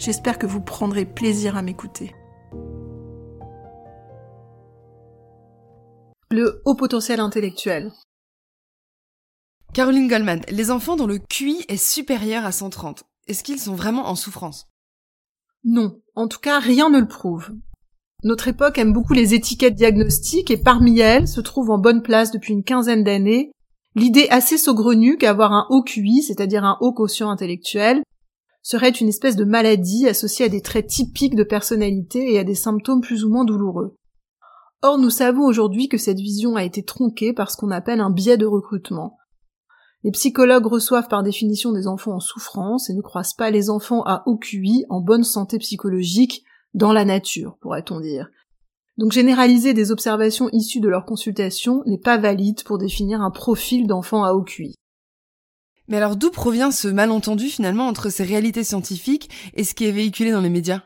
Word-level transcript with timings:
J'espère 0.00 0.38
que 0.38 0.46
vous 0.46 0.62
prendrez 0.62 1.04
plaisir 1.04 1.58
à 1.58 1.62
m'écouter. 1.62 2.14
Le 6.30 6.62
haut 6.64 6.74
potentiel 6.74 7.20
intellectuel. 7.20 7.92
Caroline 9.74 10.08
Goldman, 10.08 10.40
les 10.48 10.70
enfants 10.70 10.96
dont 10.96 11.06
le 11.06 11.18
QI 11.18 11.66
est 11.68 11.76
supérieur 11.76 12.46
à 12.46 12.52
130, 12.52 13.04
est-ce 13.28 13.44
qu'ils 13.44 13.60
sont 13.60 13.74
vraiment 13.74 14.08
en 14.08 14.14
souffrance? 14.14 14.68
Non, 15.64 16.00
en 16.14 16.28
tout 16.28 16.40
cas 16.40 16.60
rien 16.60 16.88
ne 16.88 17.00
le 17.00 17.06
prouve. 17.06 17.50
Notre 18.24 18.48
époque 18.48 18.78
aime 18.78 18.94
beaucoup 18.94 19.12
les 19.12 19.34
étiquettes 19.34 19.74
diagnostiques 19.74 20.50
et 20.50 20.62
parmi 20.62 20.98
elles 21.00 21.28
se 21.28 21.42
trouve 21.42 21.68
en 21.68 21.78
bonne 21.78 22.00
place 22.00 22.30
depuis 22.30 22.54
une 22.54 22.64
quinzaine 22.64 23.04
d'années 23.04 23.52
l'idée 23.96 24.28
assez 24.30 24.56
saugrenue 24.56 25.18
qu'avoir 25.18 25.52
un 25.52 25.66
haut 25.68 25.82
QI, 25.82 26.22
c'est-à-dire 26.22 26.64
un 26.64 26.78
haut 26.80 26.94
quotient 26.94 27.28
intellectuel, 27.28 28.02
serait 28.62 28.90
une 28.90 29.08
espèce 29.08 29.36
de 29.36 29.44
maladie 29.44 30.08
associée 30.08 30.46
à 30.46 30.48
des 30.48 30.60
traits 30.60 30.86
typiques 30.86 31.34
de 31.34 31.44
personnalité 31.44 32.32
et 32.32 32.38
à 32.38 32.44
des 32.44 32.54
symptômes 32.54 33.00
plus 33.00 33.24
ou 33.24 33.30
moins 33.30 33.44
douloureux. 33.44 33.96
Or, 34.82 34.98
nous 34.98 35.10
savons 35.10 35.44
aujourd'hui 35.44 35.88
que 35.88 35.98
cette 35.98 36.20
vision 36.20 36.56
a 36.56 36.64
été 36.64 36.82
tronquée 36.82 37.32
par 37.32 37.50
ce 37.50 37.56
qu'on 37.56 37.70
appelle 37.70 38.00
un 38.00 38.10
biais 38.10 38.38
de 38.38 38.46
recrutement. 38.46 39.18
Les 40.02 40.10
psychologues 40.12 40.66
reçoivent 40.66 41.08
par 41.08 41.22
définition 41.22 41.72
des 41.72 41.86
enfants 41.86 42.14
en 42.14 42.20
souffrance 42.20 42.88
et 42.88 42.94
ne 42.94 43.02
croisent 43.02 43.34
pas 43.34 43.50
les 43.50 43.68
enfants 43.68 44.02
à 44.04 44.22
haut 44.24 44.38
QI 44.38 44.86
en 44.88 45.00
bonne 45.00 45.24
santé 45.24 45.58
psychologique 45.58 46.44
dans 46.72 46.92
la 46.92 47.04
nature, 47.04 47.58
pourrait-on 47.60 48.00
dire. 48.00 48.30
Donc 48.96 49.12
généraliser 49.12 49.74
des 49.74 49.92
observations 49.92 50.48
issues 50.52 50.80
de 50.80 50.88
leur 50.88 51.04
consultation 51.04 51.82
n'est 51.84 51.98
pas 51.98 52.16
valide 52.16 52.62
pour 52.64 52.78
définir 52.78 53.20
un 53.20 53.30
profil 53.30 53.86
d'enfant 53.86 54.24
à 54.24 54.32
haut 54.32 54.42
QI. 54.42 54.74
Mais 55.90 55.96
alors 55.96 56.14
d'où 56.16 56.30
provient 56.30 56.70
ce 56.70 56.86
malentendu 56.86 57.46
finalement 57.46 57.88
entre 57.88 58.10
ces 58.10 58.22
réalités 58.22 58.62
scientifiques 58.62 59.28
et 59.54 59.64
ce 59.64 59.74
qui 59.74 59.86
est 59.86 59.92
véhiculé 59.92 60.30
dans 60.30 60.40
les 60.40 60.48
médias? 60.48 60.82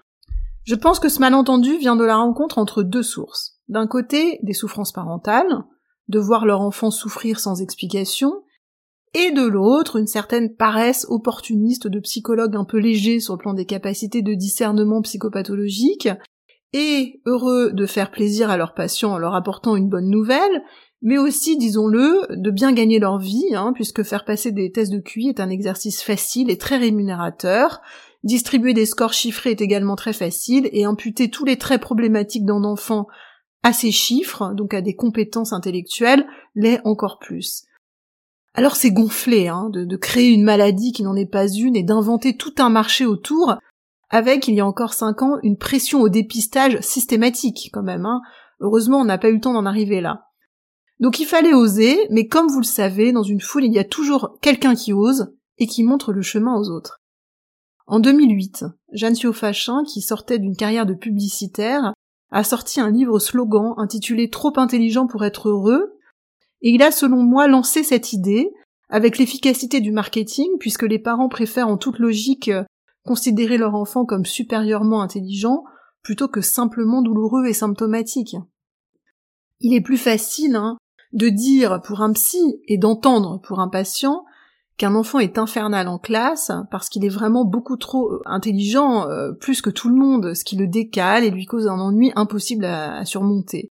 Je 0.65 0.75
pense 0.75 0.99
que 0.99 1.11
ce 1.11 1.21
malentendu 1.21 1.77
vient 1.77 1.95
de 1.95 2.05
la 2.05 2.17
rencontre 2.17 2.57
entre 2.57 2.83
deux 2.83 3.03
sources. 3.03 3.61
D'un 3.69 3.87
côté, 3.87 4.41
des 4.43 4.55
souffrances 4.55 4.93
parentales, 4.93 5.65
de 6.09 6.19
voir 6.19 6.47
leur 6.47 6.63
enfant 6.63 6.91
souffrir 6.91 7.39
sans 7.39 7.61
explication, 7.61 8.33
et 9.13 9.31
de 9.31 9.47
l'autre, 9.47 9.97
une 9.97 10.07
certaine 10.07 10.57
paresse 10.57 11.07
opportuniste 11.11 11.87
de 11.87 12.01
psychologues 12.01 12.57
un 12.57 12.65
peu 12.65 12.79
légers 12.79 13.21
sur 13.21 13.35
le 13.35 13.39
plan 13.39 13.53
des 13.53 13.67
capacités 13.67 14.23
de 14.23 14.33
discernement 14.33 15.03
psychopathologique, 15.03 16.09
et 16.73 17.21
heureux 17.27 17.73
de 17.73 17.87
faire 17.87 18.11
plaisir 18.11 18.49
à 18.49 18.57
leurs 18.57 18.75
patients 18.75 19.13
en 19.13 19.19
leur 19.19 19.35
apportant 19.35 19.77
une 19.77 19.91
bonne 19.91 20.09
nouvelle, 20.09 20.63
mais 21.05 21.19
aussi, 21.19 21.59
disons-le, 21.59 22.27
de 22.31 22.51
bien 22.51 22.73
gagner 22.73 22.99
leur 22.99 23.19
vie, 23.19 23.55
hein, 23.55 23.73
puisque 23.75 24.03
faire 24.03 24.25
passer 24.25 24.53
des 24.53 24.73
tests 24.73 24.91
de 24.91 25.01
QI 25.01 25.29
est 25.29 25.39
un 25.39 25.51
exercice 25.51 26.03
facile 26.03 26.51
et 26.51 26.57
très 26.57 26.79
rémunérateur, 26.79 27.83
distribuer 28.23 28.73
des 28.73 28.87
scores 28.87 29.13
chiffrés 29.13 29.51
est 29.51 29.61
également 29.61 29.97
très 29.97 30.15
facile, 30.15 30.67
et 30.73 30.87
imputer 30.87 31.29
tous 31.29 31.45
les 31.45 31.59
traits 31.59 31.83
problématiques 31.83 32.47
d'un 32.47 32.65
enfant 32.65 33.07
à 33.63 33.75
ces 33.75 33.91
chiffres, 33.91 34.55
donc 34.55 34.73
à 34.73 34.81
des 34.81 34.97
compétences 34.97 35.53
intellectuelles, 35.53 36.27
l'est 36.55 36.81
encore 36.85 37.19
plus. 37.19 37.65
Alors 38.55 38.75
c'est 38.75 38.93
gonflé 38.93 39.49
hein, 39.49 39.69
de, 39.71 39.97
créer 39.97 40.31
une 40.31 40.45
maladie 40.45 40.93
qui 40.93 41.03
n'en 41.03 41.17
est 41.17 41.31
pas 41.31 41.49
une 41.49 41.77
et 41.77 41.83
d'inventer 41.83 42.39
tout 42.39 42.55
un 42.59 42.71
marché 42.71 43.05
autour, 43.05 43.57
avec, 44.09 44.49
il 44.49 44.55
y 44.55 44.61
a 44.61 44.67
encore 44.67 44.95
cinq 44.95 45.21
ans, 45.21 45.37
une 45.43 45.59
pression 45.59 46.01
au 46.01 46.09
dépistage 46.09 46.81
systématique 46.81 47.69
quand 47.75 47.83
même. 47.83 48.07
Hein. 48.07 48.23
Heureusement, 48.61 49.01
on 49.01 49.05
n'a 49.05 49.19
pas 49.19 49.29
eu 49.29 49.35
le 49.35 49.41
temps 49.41 49.53
d'en 49.53 49.67
arriver 49.67 50.01
là. 50.01 50.31
Donc 51.01 51.19
il 51.19 51.27
fallait 51.27 51.55
oser, 51.55 52.07
mais 52.11 52.29
comme 52.29 52.49
vous 52.49 52.61
le 52.61 52.65
savez, 52.65 53.13
dans 53.13 53.23
une 53.23 53.41
foule, 53.41 53.65
il 53.65 53.73
y 53.73 53.79
a 53.79 53.85
toujours 53.85 54.39
quelqu'un 54.41 54.75
qui 54.75 54.93
ose 54.93 55.33
et 55.59 55.67
qui 55.67 55.85
montre 55.85 56.13
le 56.13 56.23
chemin 56.23 56.57
aux 56.57 56.71
autres. 56.71 57.01
En 57.87 58.01
2008, 58.01 58.65
Jeanne 58.93 59.17
Fachin, 59.33 59.85
qui 59.85 60.01
sortait 60.01 60.39
d'une 60.39 60.57
carrière 60.57 60.87
de 60.87 60.95
publicitaire, 60.95 61.93
a 62.31 62.45
sorti 62.45 62.81
un 62.81 62.91
livre 62.91 63.19
slogan 63.19 63.75
intitulé 63.77 64.31
Trop 64.31 64.53
intelligent 64.57 65.07
pour 65.07 65.25
être 65.25 65.51
heureux, 65.51 65.99
et 66.63 66.71
il 66.71 66.83
a, 66.83 66.91
selon 66.91 67.23
moi, 67.23 67.47
lancé 67.47 67.85
cette 67.85 68.13
idée, 68.13 68.51
avec 68.89 69.19
l'efficacité 69.19 69.81
du 69.81 69.93
marketing, 69.93 70.49
puisque 70.59 70.85
les 70.85 70.99
parents 70.99 71.29
préfèrent 71.29 71.69
en 71.69 71.77
toute 71.77 71.99
logique 71.99 72.51
considérer 73.05 73.59
leur 73.59 73.75
enfant 73.75 74.07
comme 74.07 74.25
supérieurement 74.25 75.03
intelligent, 75.03 75.65
plutôt 76.03 76.29
que 76.29 76.41
simplement 76.41 77.03
douloureux 77.03 77.47
et 77.47 77.53
symptomatique. 77.53 78.37
Il 79.61 79.75
est 79.75 79.83
plus 79.83 79.99
facile 79.99 80.57
hein, 80.57 80.79
de 81.15 81.29
dire 81.29 81.81
pour 81.83 82.03
un 82.03 82.13
psy 82.13 82.61
et 82.67 82.77
d'entendre 82.77 83.41
pour 83.41 83.61
un 83.61 83.69
patient 83.69 84.25
qu'un 84.77 84.97
enfant 84.97 85.21
est 85.21 85.39
infernal 85.39 85.87
en 85.87 85.99
classe 85.99 86.51
parce 86.71 86.89
qu'il 86.89 87.05
est 87.05 87.09
vraiment 87.09 87.45
beaucoup 87.45 87.77
trop 87.77 88.11
euh, 88.11 88.23
intelligent, 88.27 89.09
euh, 89.09 89.33
plus 89.33 89.63
que 89.63 89.71
tout 89.71 89.89
le 89.89 89.95
monde, 89.95 90.35
ce 90.35 90.45
qui 90.45 90.57
le 90.57 90.67
décale 90.67 91.25
et 91.25 91.31
lui 91.31 91.47
cause 91.47 91.69
un 91.69 91.79
ennui 91.79 92.13
impossible 92.17 92.65
à 92.65 93.05
surmonter. 93.05 93.69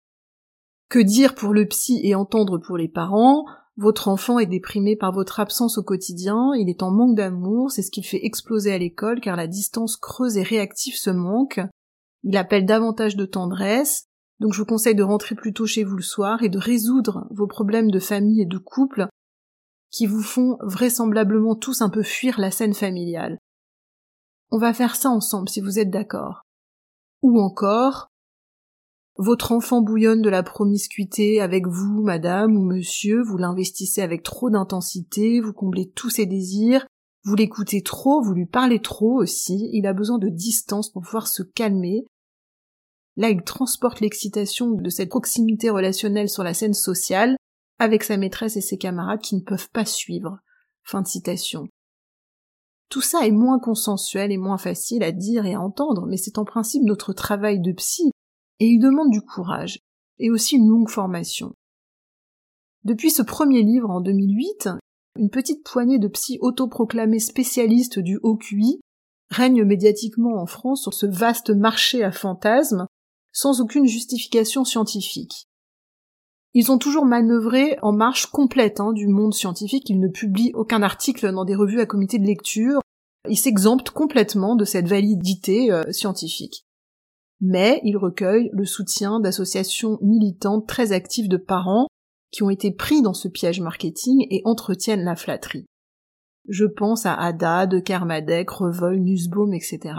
Que 0.90 1.00
dire 1.00 1.34
pour 1.34 1.54
le 1.54 1.66
psy 1.66 2.00
et 2.04 2.16
entendre 2.16 2.60
pour 2.60 2.78
les 2.78 2.90
parents? 2.90 3.46
Votre 3.78 4.10
enfant 4.10 4.38
est 4.38 4.46
déprimé 4.46 4.96
par 4.96 5.12
votre 5.12 5.40
absence 5.40 5.78
au 5.78 5.84
quotidien, 5.84 6.52
il 6.56 6.70
est 6.70 6.84
en 6.84 6.92
manque 6.92 7.16
d'amour, 7.16 7.72
c'est 7.72 7.82
ce 7.82 7.90
qu'il 7.90 8.06
fait 8.06 8.24
exploser 8.26 8.72
à 8.72 8.78
l'école 8.78 9.22
car 9.22 9.36
la 9.36 9.48
distance 9.48 9.98
creuse 9.98 10.38
et 10.38 10.44
réactive 10.44 10.96
se 10.96 11.10
manque. 11.10 11.62
Il 12.24 12.38
appelle 12.38 12.66
davantage 12.66 13.16
de 13.16 13.26
tendresse, 13.26 14.06
donc 14.42 14.54
je 14.54 14.58
vous 14.58 14.66
conseille 14.66 14.96
de 14.96 15.04
rentrer 15.04 15.36
plus 15.36 15.54
tôt 15.54 15.68
chez 15.68 15.84
vous 15.84 15.96
le 15.96 16.02
soir 16.02 16.42
et 16.42 16.50
de 16.50 16.58
résoudre 16.58 17.28
vos 17.30 17.46
problèmes 17.46 17.92
de 17.92 18.00
famille 18.00 18.42
et 18.42 18.48
de 18.48 18.58
couple 18.58 19.08
qui 19.92 20.08
vous 20.08 20.24
font 20.24 20.58
vraisemblablement 20.62 21.54
tous 21.56 21.84
un 21.84 21.90
peu 21.90 22.02
fuir 22.02 22.40
la 22.40 22.50
scène 22.50 22.74
familiale. 22.74 23.38
On 24.50 24.58
va 24.58 24.74
faire 24.74 24.96
ça 24.96 25.12
ensemble 25.12 25.48
si 25.48 25.62
vous 25.62 25.78
êtes 25.78 25.92
d'accord. 25.92 26.42
Ou 27.22 27.40
encore, 27.40 28.08
votre 29.16 29.52
enfant 29.52 29.84
bouillonne 29.84 30.24
de 30.24 30.30
la 30.32 30.42
promiscuité 30.42 31.40
avec 31.40 31.68
vous, 31.68 32.02
madame 32.02 32.58
ou 32.58 32.64
monsieur, 32.64 33.22
vous 33.22 33.38
l'investissez 33.38 34.02
avec 34.02 34.24
trop 34.24 34.50
d'intensité, 34.50 35.40
vous 35.40 35.54
comblez 35.54 35.92
tous 35.92 36.10
ses 36.10 36.26
désirs, 36.26 36.88
vous 37.24 37.36
l'écoutez 37.36 37.84
trop, 37.84 38.24
vous 38.24 38.34
lui 38.34 38.48
parlez 38.48 38.80
trop 38.80 39.22
aussi, 39.22 39.70
il 39.72 39.86
a 39.86 39.94
besoin 39.94 40.18
de 40.18 40.30
distance 40.30 40.90
pour 40.90 41.04
pouvoir 41.04 41.28
se 41.28 41.44
calmer. 41.44 42.08
Là, 43.18 43.30
il 43.30 43.44
transporte 43.44 44.00
l'excitation 44.00 44.72
de 44.72 44.90
cette 44.90 45.10
proximité 45.10 45.70
relationnelle 45.70 46.30
sur 46.30 46.44
la 46.44 46.54
scène 46.54 46.74
sociale 46.74 47.36
avec 47.80 48.04
sa 48.04 48.18
maîtresse 48.18 48.58
et 48.58 48.62
ses 48.62 48.78
camarades 48.78 49.22
qui 49.22 49.36
ne 49.36 49.42
peuvent 49.42 49.70
pas 49.72 49.86
suivre. 49.86 50.40
Fin 50.84 51.02
de 51.02 51.08
citation. 51.08 51.68
Tout 52.90 53.02
ça 53.02 53.26
est 53.26 53.32
moins 53.32 53.60
consensuel 53.60 54.32
et 54.32 54.38
moins 54.38 54.58
facile 54.58 55.04
à 55.04 55.12
dire 55.12 55.46
et 55.46 55.54
à 55.54 55.62
entendre, 55.62 56.06
mais 56.08 56.18
c'est 56.18 56.38
en 56.38 56.46
principe 56.46 56.84
notre 56.84 57.14
travail 57.14 57.62
de 57.62 57.72
psy, 57.72 58.12
et 58.60 58.68
il 58.68 58.80
demande 58.80 59.10
du 59.10 59.22
courage, 59.22 59.80
et 60.20 60.30
aussi 60.30 60.58
une 60.58 60.68
longue 60.68 60.90
formation. 60.90 61.54
Depuis 62.84 63.12
ce 63.12 63.22
premier 63.22 63.62
livre 63.62 63.90
en 63.90 64.02
2008, 64.02 64.70
une 65.18 65.30
petite 65.30 65.64
poignée 65.64 66.00
de 66.00 66.08
psy 66.08 66.38
autoproclamés 66.42 67.20
spécialistes 67.20 68.00
du 68.00 68.20
haut 68.24 68.38
règne 69.30 69.64
médiatiquement 69.64 70.42
en 70.42 70.46
France 70.46 70.82
sur 70.82 70.94
ce 70.94 71.06
vaste 71.06 71.52
marché 71.52 72.04
à 72.04 72.12
fantasmes, 72.12 72.88
sans 73.32 73.62
aucune 73.62 73.88
justification 73.88 74.64
scientifique. 74.64 75.48
Ils 76.54 76.72
ont 76.72 76.78
toujours 76.78 77.06
manœuvré 77.06 77.78
en 77.82 77.94
marche 77.94 78.26
complète 78.26 78.80
hein, 78.80 78.92
du 78.92 79.08
monde 79.08 79.34
scientifique, 79.34 79.90
ils 79.90 80.00
ne 80.00 80.10
publient 80.10 80.52
aucun 80.54 80.82
article 80.82 81.32
dans 81.32 81.46
des 81.46 81.56
revues 81.56 81.80
à 81.80 81.86
comité 81.86 82.20
de 82.20 82.26
lecture, 82.26 82.82
ils 83.30 83.38
s'exemptent 83.38 83.92
complètement 83.92 84.56
de 84.56 84.66
cette 84.66 84.88
validité 84.88 85.72
euh, 85.72 85.92
scientifique 85.92 86.66
mais 87.42 87.82
il 87.84 87.98
recueille 87.98 88.52
le 88.54 88.66
soutien 88.66 89.20
d'associations 89.20 89.98
militantes 90.02 90.68
très 90.68 90.92
actives 90.92 91.28
de 91.28 91.38
parents 91.38 91.88
qui 92.32 92.44
ont 92.44 92.52
été 92.52 92.72
pris 92.72 93.02
dans 93.02 93.16
ce 93.16 93.28
piège 93.28 93.60
marketing 93.60 94.28
et 94.30 94.42
entretiennent 94.46 95.04
la 95.04 95.16
flatterie. 95.16 95.66
Je 96.48 96.66
pense 96.66 97.06
à 97.06 97.14
Haddad, 97.14 97.84
Kermadec, 97.84 98.50
Revol, 98.50 99.00
Nussbaum, 99.00 99.54
etc. 99.54 99.96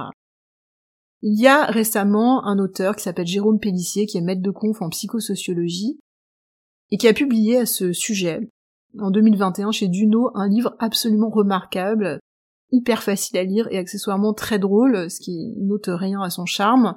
Il 1.22 1.40
y 1.40 1.46
a 1.46 1.66
récemment 1.66 2.44
un 2.44 2.58
auteur 2.58 2.96
qui 2.96 3.04
s'appelle 3.04 3.26
Jérôme 3.26 3.60
Pellissier, 3.60 4.06
qui 4.06 4.18
est 4.18 4.22
maître 4.22 4.42
de 4.42 4.50
conf 4.50 4.82
en 4.82 4.88
psychosociologie, 4.88 5.98
et 6.90 6.98
qui 6.98 7.08
a 7.08 7.14
publié 7.14 7.58
à 7.58 7.66
ce 7.66 7.92
sujet, 7.92 8.40
en 8.98 9.10
2021 9.10 9.72
chez 9.72 9.88
Duno, 9.88 10.30
un 10.34 10.48
livre 10.48 10.76
absolument 10.78 11.30
remarquable, 11.30 12.18
hyper 12.70 13.02
facile 13.02 13.38
à 13.38 13.44
lire 13.44 13.68
et 13.70 13.78
accessoirement 13.78 14.34
très 14.34 14.58
drôle, 14.58 15.10
ce 15.10 15.20
qui 15.20 15.54
note 15.58 15.86
rien 15.88 16.20
à 16.20 16.30
son 16.30 16.44
charme, 16.44 16.96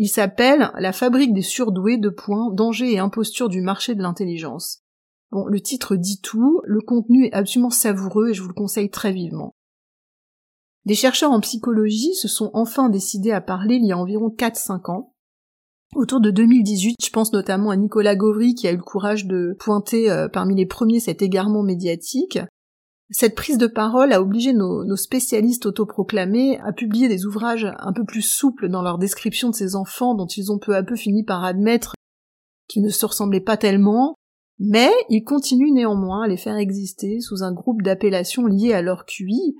il 0.00 0.08
s'appelle 0.08 0.70
La 0.78 0.92
fabrique 0.92 1.34
des 1.34 1.42
surdoués 1.42 1.98
de 1.98 2.08
points, 2.08 2.52
danger 2.52 2.92
et 2.92 3.00
imposture 3.00 3.48
du 3.48 3.60
marché 3.60 3.96
de 3.96 4.02
l'intelligence. 4.02 4.80
Bon, 5.32 5.44
le 5.46 5.60
titre 5.60 5.96
dit 5.96 6.20
tout, 6.20 6.60
le 6.64 6.80
contenu 6.80 7.26
est 7.26 7.32
absolument 7.32 7.70
savoureux 7.70 8.28
et 8.28 8.34
je 8.34 8.40
vous 8.40 8.48
le 8.48 8.54
conseille 8.54 8.90
très 8.90 9.12
vivement. 9.12 9.56
Des 10.88 10.94
chercheurs 10.94 11.32
en 11.32 11.40
psychologie 11.40 12.14
se 12.14 12.28
sont 12.28 12.50
enfin 12.54 12.88
décidés 12.88 13.30
à 13.30 13.42
parler 13.42 13.74
il 13.74 13.84
y 13.84 13.92
a 13.92 13.98
environ 13.98 14.30
4-5 14.30 14.90
ans. 14.90 15.12
Autour 15.94 16.22
de 16.22 16.30
2018, 16.30 16.96
je 17.04 17.10
pense 17.10 17.30
notamment 17.34 17.68
à 17.68 17.76
Nicolas 17.76 18.16
Gauvry 18.16 18.54
qui 18.54 18.66
a 18.66 18.72
eu 18.72 18.76
le 18.76 18.82
courage 18.82 19.26
de 19.26 19.54
pointer 19.60 20.10
euh, 20.10 20.28
parmi 20.28 20.56
les 20.56 20.64
premiers 20.64 20.98
cet 20.98 21.20
égarement 21.20 21.62
médiatique, 21.62 22.38
cette 23.10 23.34
prise 23.34 23.58
de 23.58 23.66
parole 23.66 24.14
a 24.14 24.22
obligé 24.22 24.54
nos, 24.54 24.96
spécialistes 24.96 25.66
autoproclamés 25.66 26.58
à 26.60 26.72
publier 26.72 27.08
des 27.08 27.26
ouvrages 27.26 27.66
un 27.80 27.92
peu 27.92 28.06
plus 28.06 28.22
souples 28.22 28.70
dans 28.70 28.80
leur 28.80 28.96
description 28.96 29.50
de 29.50 29.54
ces 29.54 29.76
enfants 29.76 30.14
dont 30.14 30.26
ils 30.26 30.50
ont 30.50 30.58
peu 30.58 30.74
à 30.74 30.82
peu 30.82 30.96
fini 30.96 31.22
par 31.22 31.44
admettre 31.44 31.96
qu'ils 32.66 32.82
ne 32.82 32.88
se 32.88 33.04
ressemblaient 33.04 33.40
pas 33.40 33.58
tellement, 33.58 34.14
mais 34.58 34.90
ils 35.10 35.22
continuent 35.22 35.74
néanmoins 35.74 36.24
à 36.24 36.28
les 36.28 36.38
faire 36.38 36.56
exister 36.56 37.20
sous 37.20 37.42
un 37.42 37.52
groupe 37.52 37.82
d'appellations 37.82 38.46
liées 38.46 38.72
à 38.72 38.80
leur 38.80 39.04
QI, 39.04 39.54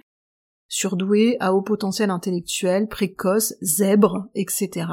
surdoués, 0.69 1.37
à 1.41 1.55
haut 1.55 1.63
potentiel 1.63 2.11
intellectuel, 2.11 2.89
précoce, 2.89 3.55
zèbre, 3.63 4.29
etc., 4.35 4.87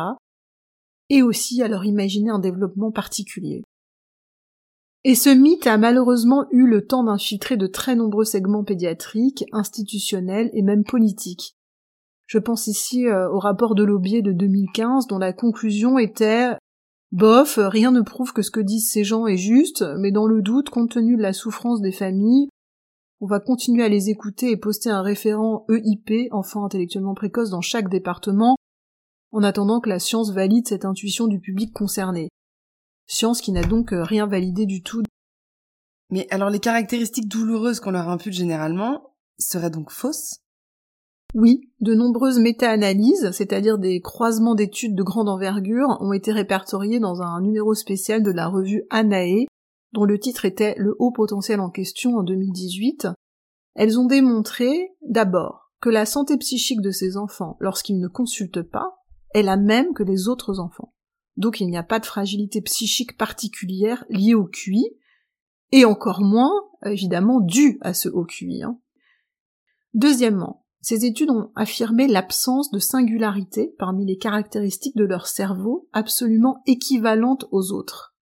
et 1.09 1.21
aussi 1.21 1.61
à 1.61 1.67
leur 1.67 1.85
imaginer 1.85 2.31
un 2.31 2.39
développement 2.39 2.91
particulier. 2.91 3.63
Et 5.03 5.13
ce 5.13 5.29
mythe 5.29 5.67
a 5.67 5.77
malheureusement 5.77 6.47
eu 6.51 6.65
le 6.65 6.87
temps 6.87 7.03
d'infiltrer 7.03 7.57
de 7.57 7.67
très 7.67 7.95
nombreux 7.95 8.25
segments 8.25 8.63
pédiatriques, 8.63 9.45
institutionnels 9.51 10.49
et 10.53 10.63
même 10.63 10.83
politiques. 10.83 11.55
Je 12.25 12.39
pense 12.39 12.65
ici 12.65 13.05
euh, 13.05 13.29
au 13.29 13.37
rapport 13.37 13.75
de 13.75 13.83
Laubier 13.83 14.23
de 14.23 14.31
2015 14.31 15.05
dont 15.05 15.19
la 15.19 15.31
conclusion 15.31 15.99
était 15.99 16.53
Bof, 17.11 17.59
rien 17.61 17.91
ne 17.91 18.01
prouve 18.01 18.33
que 18.33 18.41
ce 18.41 18.49
que 18.49 18.59
disent 18.59 18.89
ces 18.89 19.03
gens 19.03 19.27
est 19.27 19.37
juste, 19.37 19.85
mais 19.99 20.11
dans 20.11 20.25
le 20.25 20.41
doute, 20.41 20.71
compte 20.71 20.91
tenu 20.91 21.17
de 21.17 21.21
la 21.21 21.33
souffrance 21.33 21.81
des 21.81 21.91
familles, 21.91 22.49
on 23.21 23.27
va 23.27 23.39
continuer 23.39 23.83
à 23.83 23.89
les 23.89 24.09
écouter 24.09 24.51
et 24.51 24.57
poster 24.57 24.89
un 24.89 25.01
référent 25.01 25.65
EIP, 25.69 26.31
enfant 26.31 26.65
intellectuellement 26.65 27.13
précoce, 27.13 27.49
dans 27.49 27.61
chaque 27.61 27.89
département, 27.89 28.55
en 29.31 29.43
attendant 29.43 29.79
que 29.79 29.89
la 29.89 29.99
science 29.99 30.31
valide 30.31 30.67
cette 30.67 30.85
intuition 30.85 31.27
du 31.27 31.39
public 31.39 31.73
concerné 31.73 32.29
science 33.07 33.41
qui 33.41 33.51
n'a 33.51 33.63
donc 33.63 33.93
euh, 33.93 34.03
rien 34.03 34.27
validé 34.27 34.65
du 34.65 34.81
tout. 34.81 35.03
Mais 36.11 36.27
alors 36.29 36.49
les 36.49 36.59
caractéristiques 36.59 37.27
douloureuses 37.27 37.79
qu'on 37.79 37.91
leur 37.91 38.09
impute 38.09 38.33
généralement 38.33 39.13
seraient 39.37 39.69
donc 39.69 39.91
fausses? 39.91 40.39
Oui, 41.33 41.69
de 41.81 41.93
nombreuses 41.93 42.39
méta-analyses, 42.39 43.31
c'est-à-dire 43.31 43.77
des 43.77 43.99
croisements 43.99 44.55
d'études 44.55 44.95
de 44.95 45.03
grande 45.03 45.27
envergure, 45.27 45.97
ont 45.99 46.13
été 46.13 46.31
répertoriées 46.31 46.99
dans 46.99 47.21
un 47.21 47.41
numéro 47.41 47.73
spécial 47.73 48.23
de 48.23 48.31
la 48.31 48.47
revue 48.47 48.83
ANAE, 48.89 49.45
dont 49.95 50.05
le 50.05 50.19
titre 50.19 50.45
était 50.45 50.75
Le 50.77 50.95
haut 50.99 51.11
potentiel 51.11 51.59
en 51.59 51.71
question 51.71 52.17
en 52.17 52.23
2018. 52.23 53.07
Elles 53.73 53.99
ont 53.99 54.05
démontré, 54.05 54.91
d'abord, 55.01 55.71
que 55.81 55.89
la 55.89 56.05
santé 56.05 56.37
psychique 56.37 56.81
de 56.81 56.91
ces 56.91 57.17
enfants, 57.17 57.57
lorsqu'ils 57.59 57.99
ne 57.99 58.07
consultent 58.07 58.61
pas, 58.61 58.99
est 59.33 59.41
la 59.41 59.57
même 59.57 59.93
que 59.93 60.03
les 60.03 60.27
autres 60.27 60.59
enfants 60.59 60.93
donc 61.37 61.59
il 61.59 61.67
n'y 61.67 61.77
a 61.77 61.83
pas 61.83 61.99
de 61.99 62.05
fragilité 62.05 62.61
psychique 62.61 63.17
particulière 63.17 64.05
liée 64.09 64.35
au 64.35 64.45
QI, 64.45 64.85
et 65.71 65.85
encore 65.85 66.21
moins, 66.21 66.53
évidemment, 66.85 67.41
due 67.41 67.77
à 67.81 67.93
ce 67.93 68.07
haut 68.07 68.25
QI. 68.25 68.63
Hein. 68.63 68.79
Deuxièmement, 69.93 70.65
ces 70.81 71.05
études 71.05 71.31
ont 71.31 71.51
affirmé 71.55 72.07
l'absence 72.07 72.69
de 72.69 72.79
singularité 72.79 73.73
parmi 73.79 74.05
les 74.05 74.17
caractéristiques 74.17 74.95
de 74.95 75.05
leur 75.05 75.27
cerveau 75.27 75.89
absolument 75.91 76.61
équivalentes 76.67 77.45
aux 77.51 77.71
autres. 77.71 78.14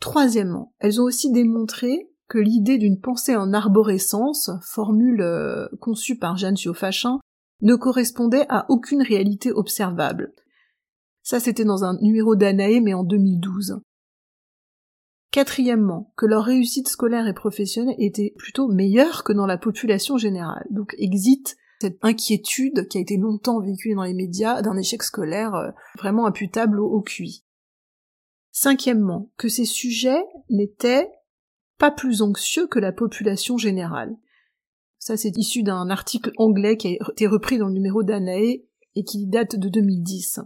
Troisièmement, 0.00 0.74
elles 0.78 1.00
ont 1.00 1.04
aussi 1.04 1.30
démontré 1.30 2.10
que 2.28 2.38
l'idée 2.38 2.78
d'une 2.78 3.00
pensée 3.00 3.36
en 3.36 3.52
arborescence, 3.52 4.50
formule 4.62 5.20
euh, 5.20 5.68
conçue 5.80 6.16
par 6.16 6.36
Jeanne 6.36 6.56
Siofachin, 6.56 7.18
ne 7.62 7.74
correspondait 7.74 8.46
à 8.48 8.66
aucune 8.70 9.02
réalité 9.02 9.52
observable, 9.52 10.32
ça, 11.22 11.38
c'était 11.38 11.64
dans 11.64 11.84
un 11.84 11.96
numéro 12.00 12.34
d'Anae, 12.34 12.80
mais 12.80 12.94
en 12.94 13.04
2012. 13.04 13.80
Quatrièmement, 15.30 16.12
que 16.16 16.26
leur 16.26 16.44
réussite 16.44 16.88
scolaire 16.88 17.28
et 17.28 17.34
professionnelle 17.34 17.94
était 17.98 18.34
plutôt 18.36 18.66
meilleure 18.66 19.22
que 19.22 19.32
dans 19.32 19.46
la 19.46 19.58
population 19.58 20.16
générale. 20.16 20.66
Donc 20.70 20.94
exit 20.98 21.56
cette 21.80 21.98
inquiétude 22.02 22.88
qui 22.88 22.98
a 22.98 23.00
été 23.00 23.16
longtemps 23.16 23.60
véhiculée 23.60 23.94
dans 23.94 24.02
les 24.02 24.14
médias 24.14 24.60
d'un 24.60 24.76
échec 24.76 25.02
scolaire 25.02 25.54
euh, 25.54 25.70
vraiment 25.96 26.26
imputable 26.26 26.80
au, 26.80 27.00
QI. 27.00 27.44
Cinquièmement, 28.52 29.30
que 29.36 29.48
ces 29.48 29.64
sujets 29.64 30.24
n'étaient 30.48 31.10
pas 31.78 31.90
plus 31.90 32.22
anxieux 32.22 32.66
que 32.66 32.78
la 32.78 32.92
population 32.92 33.56
générale. 33.56 34.16
Ça, 34.98 35.16
c'est 35.16 35.36
issu 35.36 35.62
d'un 35.62 35.88
article 35.88 36.32
anglais 36.36 36.76
qui 36.76 36.88
a 36.88 37.10
été 37.12 37.26
repris 37.26 37.58
dans 37.58 37.68
le 37.68 37.74
numéro 37.74 38.02
d'Anae 38.02 38.62
et 38.96 39.04
qui 39.04 39.26
date 39.26 39.56
de 39.56 39.68
2010 39.68 40.40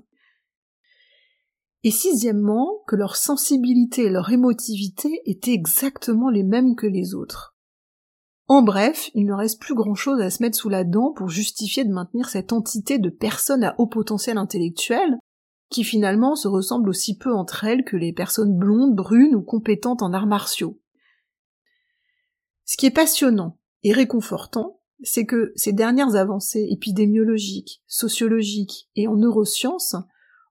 et 1.84 1.90
sixièmement, 1.90 2.82
que 2.86 2.96
leur 2.96 3.14
sensibilité 3.14 4.04
et 4.04 4.10
leur 4.10 4.32
émotivité 4.32 5.20
étaient 5.26 5.52
exactement 5.52 6.30
les 6.30 6.42
mêmes 6.42 6.74
que 6.74 6.86
les 6.86 7.14
autres. 7.14 7.54
En 8.48 8.62
bref, 8.62 9.10
il 9.14 9.26
ne 9.26 9.34
reste 9.34 9.60
plus 9.60 9.74
grand 9.74 9.94
chose 9.94 10.20
à 10.20 10.30
se 10.30 10.42
mettre 10.42 10.56
sous 10.56 10.70
la 10.70 10.84
dent 10.84 11.12
pour 11.12 11.28
justifier 11.28 11.84
de 11.84 11.92
maintenir 11.92 12.30
cette 12.30 12.52
entité 12.52 12.98
de 12.98 13.10
personnes 13.10 13.64
à 13.64 13.74
haut 13.78 13.86
potentiel 13.86 14.38
intellectuel, 14.38 15.18
qui 15.74 15.82
finalement 15.82 16.36
se 16.36 16.46
ressemblent 16.46 16.88
aussi 16.88 17.18
peu 17.18 17.34
entre 17.34 17.64
elles 17.64 17.82
que 17.82 17.96
les 17.96 18.12
personnes 18.12 18.56
blondes, 18.56 18.94
brunes 18.94 19.34
ou 19.34 19.42
compétentes 19.42 20.02
en 20.02 20.12
arts 20.12 20.28
martiaux. 20.28 20.80
Ce 22.64 22.76
qui 22.76 22.86
est 22.86 22.94
passionnant 22.94 23.58
et 23.82 23.92
réconfortant, 23.92 24.80
c'est 25.02 25.26
que 25.26 25.52
ces 25.56 25.72
dernières 25.72 26.14
avancées 26.14 26.68
épidémiologiques, 26.70 27.82
sociologiques 27.88 28.88
et 28.94 29.08
en 29.08 29.16
neurosciences 29.16 29.96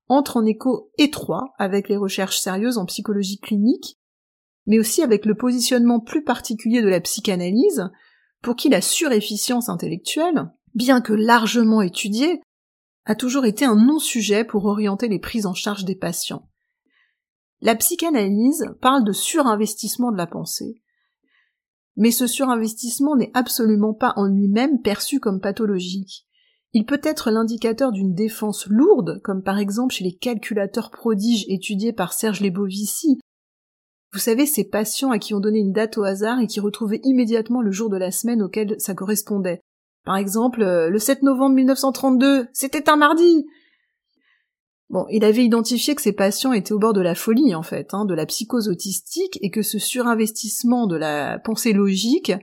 entre 0.10 0.36
en 0.36 0.46
écho 0.46 0.92
étroit 0.98 1.54
avec 1.58 1.88
les 1.88 1.96
recherches 1.96 2.40
sérieuses 2.40 2.78
en 2.78 2.86
psychologie 2.86 3.40
clinique, 3.40 3.98
mais 4.66 4.78
aussi 4.78 5.02
avec 5.02 5.26
le 5.26 5.36
positionnement 5.36 6.02
plus 6.02 6.26
particulier 6.26 6.82
de 6.82 6.90
la 6.90 7.00
psychanalyse, 7.00 7.90
pour 8.42 8.58
qui 8.58 8.68
la 8.68 8.82
surefficience 8.82 9.70
intellectuelle, 9.70 10.52
bien 10.76 11.00
que 11.00 11.14
largement 11.14 11.82
étudiée, 11.82 12.42
a 13.06 13.16
toujours 13.16 13.46
été 13.46 13.66
un 13.66 13.76
non-sujet 13.76 14.44
pour 14.44 14.66
orienter 14.66 15.08
les 15.08 15.20
prises 15.20 15.46
en 15.46 15.54
charge 15.54 15.86
des 15.86 15.96
patients. 15.96 16.48
La 17.62 17.76
psychanalyse 17.76 18.66
parle 18.82 19.04
de 19.04 19.14
surinvestissement 19.14 20.12
de 20.12 20.18
la 20.18 20.28
pensée. 20.28 20.82
Mais 21.96 22.12
ce 22.12 22.28
surinvestissement 22.28 23.16
n'est 23.16 23.32
absolument 23.34 23.94
pas 23.94 24.14
en 24.16 24.26
lui-même 24.26 24.82
perçu 24.82 25.20
comme 25.20 25.40
pathologique. 25.40 26.26
Il 26.74 26.86
peut 26.86 27.02
être 27.04 27.30
l'indicateur 27.30 27.92
d'une 27.92 28.16
défense 28.16 28.66
lourde, 28.68 29.22
comme 29.24 29.44
par 29.44 29.60
exemple 29.60 29.94
chez 29.94 30.04
les 30.04 30.16
calculateurs 30.16 30.90
prodiges 30.90 31.46
étudiés 31.48 31.94
par 31.94 32.14
Serge 32.14 32.42
Lebovici. 32.42 33.20
Vous 34.12 34.20
savez, 34.20 34.46
ces 34.46 34.64
patients 34.64 35.12
à 35.12 35.20
qui 35.20 35.34
on 35.34 35.40
donnait 35.40 35.60
une 35.60 35.72
date 35.72 35.98
au 35.98 36.04
hasard 36.04 36.40
et 36.40 36.48
qui 36.48 36.60
retrouvaient 36.60 37.02
immédiatement 37.04 37.62
le 37.62 37.72
jour 37.72 37.90
de 37.90 37.98
la 37.98 38.12
semaine 38.12 38.42
auquel 38.42 38.76
ça 38.80 38.96
correspondait. 38.96 39.62
Par 40.06 40.18
exemple, 40.18 40.62
euh, 40.62 40.90
le 40.90 41.00
7 41.00 41.24
novembre 41.24 41.56
1932, 41.56 42.48
c'était 42.54 42.90
un 42.90 42.98
mardi 42.98 43.46
Bon, 44.90 45.08
il 45.10 45.24
avait 45.24 45.44
identifié 45.44 45.96
que 45.96 46.04
ses 46.04 46.14
patients 46.14 46.54
étaient 46.54 46.74
au 46.74 46.78
bord 46.78 46.94
de 46.94 47.02
la 47.02 47.16
folie, 47.16 47.56
en 47.56 47.64
fait, 47.64 47.94
hein, 47.94 48.06
de 48.06 48.14
la 48.14 48.28
psychose 48.28 48.70
autistique, 48.70 49.40
et 49.42 49.50
que 49.50 49.64
ce 49.64 49.80
surinvestissement 49.80 50.86
de 50.86 50.96
la 50.96 51.40
pensée 51.40 51.74
logique 51.74 52.34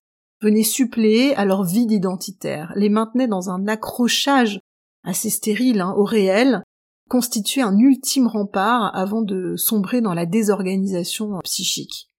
venait 0.43 0.65
suppléer 0.65 1.35
à 1.37 1.45
leur 1.45 1.63
vide 1.63 1.93
identitaire, 1.93 2.73
les 2.75 2.89
maintenait 2.89 3.29
dans 3.29 3.51
un 3.51 3.69
accrochage 3.69 4.59
assez 5.05 5.31
stérile 5.31 5.81
hein, 5.81 5.95
au 5.97 6.03
réel, 6.03 6.65
constituait 7.09 7.63
un 7.63 7.79
ultime 7.79 8.27
rempart 8.27 8.91
avant 8.97 9.23
de 9.23 9.55
sombrer 9.57 10.01
dans 10.01 10.15
la 10.15 10.27
désorganisation 10.27 11.39
psychique. 11.45 12.10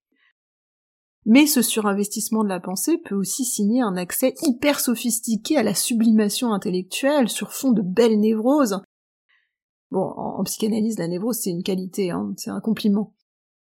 Mais 1.26 1.46
ce 1.46 1.62
surinvestissement 1.62 2.44
de 2.44 2.50
la 2.50 2.60
pensée 2.60 2.98
peut 2.98 3.16
aussi 3.16 3.46
signer 3.46 3.82
un 3.82 3.96
accès 3.96 4.34
hyper 4.42 4.80
sophistiqué 4.80 5.58
à 5.58 5.64
la 5.64 5.76
sublimation 5.76 6.52
intellectuelle 6.52 7.30
sur 7.30 7.54
fond 7.54 7.72
de 7.72 7.82
belles 7.82 8.20
névroses. 8.20 8.82
Bon, 9.92 10.02
en, 10.02 10.44
psychanalyse, 10.44 10.98
la 10.98 11.08
névrose, 11.08 11.38
c'est 11.38 11.52
une 11.52 11.64
qualité, 11.64 12.12
hein, 12.12 12.34
c'est 12.38 12.50
un 12.50 12.62
compliment. 12.62 13.14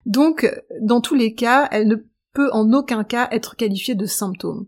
Donc, 0.06 0.52
dans 0.82 1.00
tous 1.00 1.16
les 1.16 1.34
cas, 1.34 1.68
elle 1.72 1.88
ne 1.88 1.96
peut 2.34 2.50
en 2.52 2.74
aucun 2.74 3.04
cas 3.04 3.30
être 3.32 3.56
qualifiée 3.56 3.96
de 3.96 4.06
symptôme. 4.06 4.68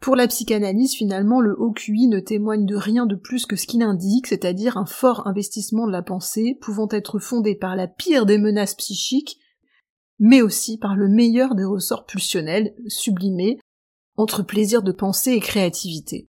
Pour 0.00 0.14
la 0.14 0.28
psychanalyse, 0.28 0.94
finalement, 0.94 1.40
le 1.40 1.60
haut 1.60 1.74
ne 1.88 2.20
témoigne 2.20 2.66
de 2.66 2.76
rien 2.76 3.04
de 3.04 3.16
plus 3.16 3.46
que 3.46 3.56
ce 3.56 3.66
qu'il 3.66 3.82
indique, 3.82 4.28
c'est-à-dire 4.28 4.76
un 4.76 4.86
fort 4.86 5.26
investissement 5.26 5.86
de 5.86 5.92
la 5.92 6.02
pensée, 6.02 6.56
pouvant 6.60 6.86
être 6.90 7.18
fondé 7.18 7.56
par 7.56 7.74
la 7.74 7.88
pire 7.88 8.24
des 8.24 8.38
menaces 8.38 8.76
psychiques, 8.76 9.38
mais 10.18 10.42
aussi 10.42 10.78
par 10.78 10.96
le 10.96 11.08
meilleur 11.08 11.54
des 11.54 11.64
ressorts 11.64 12.06
pulsionnels, 12.06 12.74
sublimés, 12.86 13.58
entre 14.16 14.42
plaisir 14.42 14.82
de 14.82 14.92
penser 14.92 15.32
et 15.32 15.40
créativité. 15.40 16.28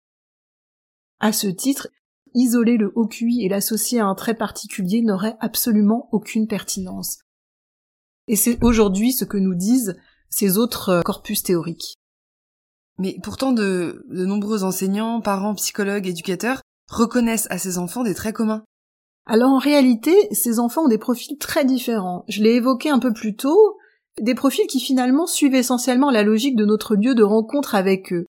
À 1.19 1.33
ce 1.33 1.47
titre, 1.47 1.89
isoler 2.33 2.77
le 2.77 2.91
haut 2.95 3.07
QI 3.07 3.43
et 3.43 3.49
l'associer 3.49 3.99
à 3.99 4.05
un 4.05 4.15
trait 4.15 4.35
particulier 4.35 5.01
n'aurait 5.01 5.37
absolument 5.39 6.09
aucune 6.11 6.47
pertinence. 6.47 7.19
Et 8.27 8.35
c'est 8.35 8.63
aujourd'hui 8.63 9.11
ce 9.11 9.25
que 9.25 9.37
nous 9.37 9.55
disent 9.55 9.95
ces 10.29 10.57
autres 10.57 10.89
euh, 10.89 11.01
corpus 11.01 11.43
théoriques. 11.43 11.97
Mais 12.97 13.17
pourtant 13.21 13.51
de 13.51 14.05
nombreux 14.09 14.63
enseignants, 14.63 15.19
parents, 15.19 15.55
psychologues, 15.55 16.07
éducateurs 16.07 16.61
reconnaissent 16.89 17.47
à 17.49 17.57
ces 17.57 17.77
enfants 17.77 18.03
des 18.03 18.13
traits 18.13 18.35
communs. 18.35 18.63
Alors 19.25 19.51
en 19.51 19.57
réalité, 19.57 20.13
ces 20.31 20.59
enfants 20.59 20.83
ont 20.83 20.89
des 20.89 20.97
profils 20.97 21.37
très 21.37 21.65
différents. 21.65 22.25
Je 22.27 22.43
l'ai 22.43 22.55
évoqué 22.55 22.89
un 22.89 22.99
peu 22.99 23.13
plus 23.13 23.35
tôt, 23.35 23.77
des 24.21 24.35
profils 24.35 24.67
qui 24.67 24.79
finalement 24.79 25.25
suivent 25.25 25.55
essentiellement 25.55 26.11
la 26.11 26.23
logique 26.23 26.55
de 26.55 26.65
notre 26.65 26.95
lieu 26.95 27.15
de 27.15 27.23
rencontre 27.23 27.75
avec 27.75 28.11
eux. 28.11 28.25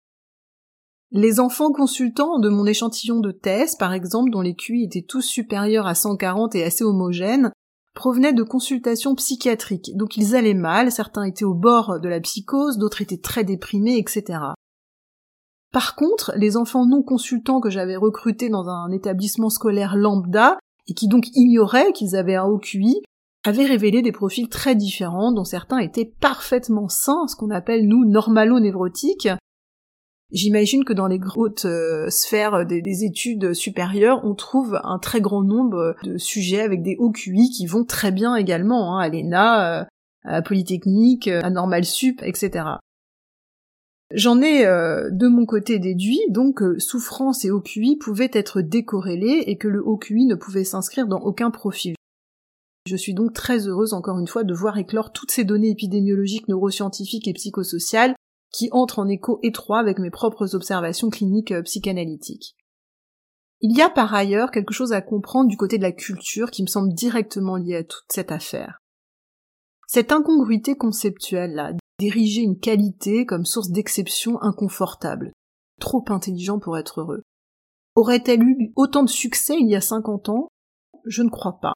Les 1.10 1.40
enfants 1.40 1.72
consultants 1.72 2.38
de 2.38 2.48
mon 2.48 2.66
échantillon 2.66 3.20
de 3.20 3.32
thèse, 3.32 3.76
par 3.76 3.92
exemple, 3.92 4.30
dont 4.30 4.42
les 4.42 4.54
QI 4.54 4.84
étaient 4.84 5.06
tous 5.06 5.22
supérieurs 5.22 5.86
à 5.86 5.94
140 5.94 6.54
et 6.54 6.64
assez 6.64 6.84
homogènes, 6.84 7.52
provenaient 7.94 8.34
de 8.34 8.42
consultations 8.42 9.14
psychiatriques, 9.14 9.96
donc 9.96 10.16
ils 10.16 10.36
allaient 10.36 10.54
mal, 10.54 10.92
certains 10.92 11.24
étaient 11.24 11.44
au 11.44 11.54
bord 11.54 11.98
de 11.98 12.08
la 12.08 12.20
psychose, 12.20 12.78
d'autres 12.78 13.02
étaient 13.02 13.18
très 13.18 13.42
déprimés, 13.42 13.98
etc. 13.98 14.38
Par 15.72 15.96
contre, 15.96 16.32
les 16.36 16.56
enfants 16.56 16.86
non 16.86 17.02
consultants 17.02 17.60
que 17.60 17.70
j'avais 17.70 17.96
recrutés 17.96 18.50
dans 18.50 18.68
un 18.68 18.90
établissement 18.92 19.50
scolaire 19.50 19.96
lambda, 19.96 20.58
et 20.88 20.94
qui 20.94 21.08
donc 21.08 21.28
ignoraient 21.34 21.92
qu'ils 21.92 22.16
avaient 22.16 22.34
un 22.34 22.44
haut 22.44 22.58
QI, 22.58 23.02
avaient 23.44 23.66
révélé 23.66 24.02
des 24.02 24.12
profils 24.12 24.48
très 24.48 24.74
différents, 24.74 25.32
dont 25.32 25.44
certains 25.44 25.78
étaient 25.78 26.10
parfaitement 26.20 26.88
sains, 26.88 27.26
ce 27.28 27.36
qu'on 27.36 27.50
appelle 27.50 27.86
nous 27.86 28.04
normalo-névrotiques. 28.04 29.28
J'imagine 30.30 30.84
que 30.84 30.92
dans 30.92 31.06
les 31.06 31.20
hautes 31.36 31.64
euh, 31.64 32.10
sphères 32.10 32.66
des, 32.66 33.04
études 33.04 33.54
supérieures, 33.54 34.20
on 34.24 34.34
trouve 34.34 34.78
un 34.84 34.98
très 34.98 35.22
grand 35.22 35.42
nombre 35.42 35.96
de 36.02 36.18
sujets 36.18 36.60
avec 36.60 36.82
des 36.82 36.96
hauts 36.98 37.12
QI 37.12 37.48
qui 37.48 37.66
vont 37.66 37.84
très 37.84 38.12
bien 38.12 38.36
également, 38.36 38.98
hein, 38.98 39.00
à 39.00 39.08
l'ENA, 39.08 39.80
euh, 39.80 39.84
à 40.24 40.42
Polytechnique, 40.42 41.28
à 41.28 41.48
Normal 41.48 41.84
Sup, 41.84 42.20
etc. 42.22 42.64
J'en 44.14 44.40
ai 44.40 44.64
euh, 44.64 45.10
de 45.10 45.28
mon 45.28 45.44
côté 45.44 45.78
déduit 45.78 46.20
donc 46.30 46.58
que 46.58 46.78
souffrance 46.78 47.44
et 47.44 47.50
OQI 47.50 47.96
pouvaient 47.96 48.30
être 48.32 48.62
décorrélés 48.62 49.44
et 49.46 49.58
que 49.58 49.68
le 49.68 49.80
OQI 49.80 50.24
ne 50.24 50.34
pouvait 50.34 50.64
s'inscrire 50.64 51.06
dans 51.06 51.20
aucun 51.20 51.50
profil. 51.50 51.94
Je 52.86 52.96
suis 52.96 53.12
donc 53.12 53.34
très 53.34 53.68
heureuse 53.68 53.92
encore 53.92 54.18
une 54.18 54.26
fois 54.26 54.44
de 54.44 54.54
voir 54.54 54.78
éclore 54.78 55.12
toutes 55.12 55.30
ces 55.30 55.44
données 55.44 55.70
épidémiologiques, 55.70 56.48
neuroscientifiques 56.48 57.28
et 57.28 57.34
psychosociales 57.34 58.14
qui 58.50 58.70
entrent 58.72 58.98
en 58.98 59.08
écho 59.08 59.40
étroit 59.42 59.78
avec 59.78 59.98
mes 59.98 60.10
propres 60.10 60.54
observations 60.54 61.10
cliniques 61.10 61.52
euh, 61.52 61.62
psychanalytiques. 61.62 62.56
Il 63.60 63.76
y 63.76 63.82
a 63.82 63.90
par 63.90 64.14
ailleurs 64.14 64.50
quelque 64.50 64.72
chose 64.72 64.94
à 64.94 65.02
comprendre 65.02 65.50
du 65.50 65.58
côté 65.58 65.76
de 65.76 65.82
la 65.82 65.92
culture 65.92 66.50
qui 66.50 66.62
me 66.62 66.68
semble 66.68 66.94
directement 66.94 67.56
lié 67.56 67.76
à 67.76 67.84
toute 67.84 68.06
cette 68.08 68.32
affaire. 68.32 68.78
Cette 69.86 70.12
incongruité 70.12 70.76
conceptuelle-là, 70.76 71.72
d'ériger 71.98 72.42
une 72.42 72.58
qualité 72.58 73.26
comme 73.26 73.44
source 73.44 73.70
d'exception 73.70 74.40
inconfortable. 74.42 75.32
Trop 75.80 76.04
intelligent 76.08 76.58
pour 76.58 76.78
être 76.78 77.00
heureux. 77.00 77.22
Aurait-elle 77.94 78.42
eu 78.42 78.72
autant 78.76 79.02
de 79.02 79.08
succès 79.08 79.56
il 79.58 79.68
y 79.68 79.76
a 79.76 79.80
50 79.80 80.28
ans? 80.28 80.48
Je 81.04 81.22
ne 81.22 81.30
crois 81.30 81.58
pas. 81.60 81.72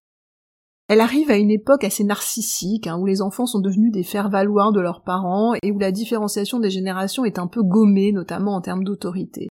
Elle 0.88 1.00
arrive 1.00 1.30
à 1.30 1.36
une 1.36 1.50
époque 1.50 1.84
assez 1.84 2.04
narcissique, 2.04 2.86
hein, 2.86 2.98
où 2.98 3.06
les 3.06 3.22
enfants 3.22 3.46
sont 3.46 3.60
devenus 3.60 3.92
des 3.92 4.02
faire-valoir 4.02 4.72
de 4.72 4.80
leurs 4.80 5.02
parents 5.02 5.54
et 5.62 5.72
où 5.72 5.78
la 5.78 5.90
différenciation 5.90 6.58
des 6.58 6.70
générations 6.70 7.24
est 7.24 7.38
un 7.38 7.46
peu 7.46 7.62
gommée, 7.62 8.12
notamment 8.12 8.54
en 8.54 8.60
termes 8.60 8.84
d'autorité. 8.84 9.48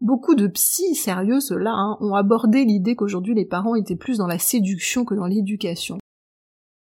Beaucoup 0.00 0.34
de 0.34 0.46
psy 0.46 0.94
sérieux, 0.94 1.40
ceux-là, 1.40 1.72
hein, 1.74 1.98
ont 2.00 2.14
abordé 2.14 2.64
l'idée 2.64 2.96
qu'aujourd'hui 2.96 3.34
les 3.34 3.44
parents 3.44 3.74
étaient 3.74 3.96
plus 3.96 4.16
dans 4.16 4.26
la 4.26 4.38
séduction 4.38 5.04
que 5.04 5.14
dans 5.14 5.26
l'éducation. 5.26 5.98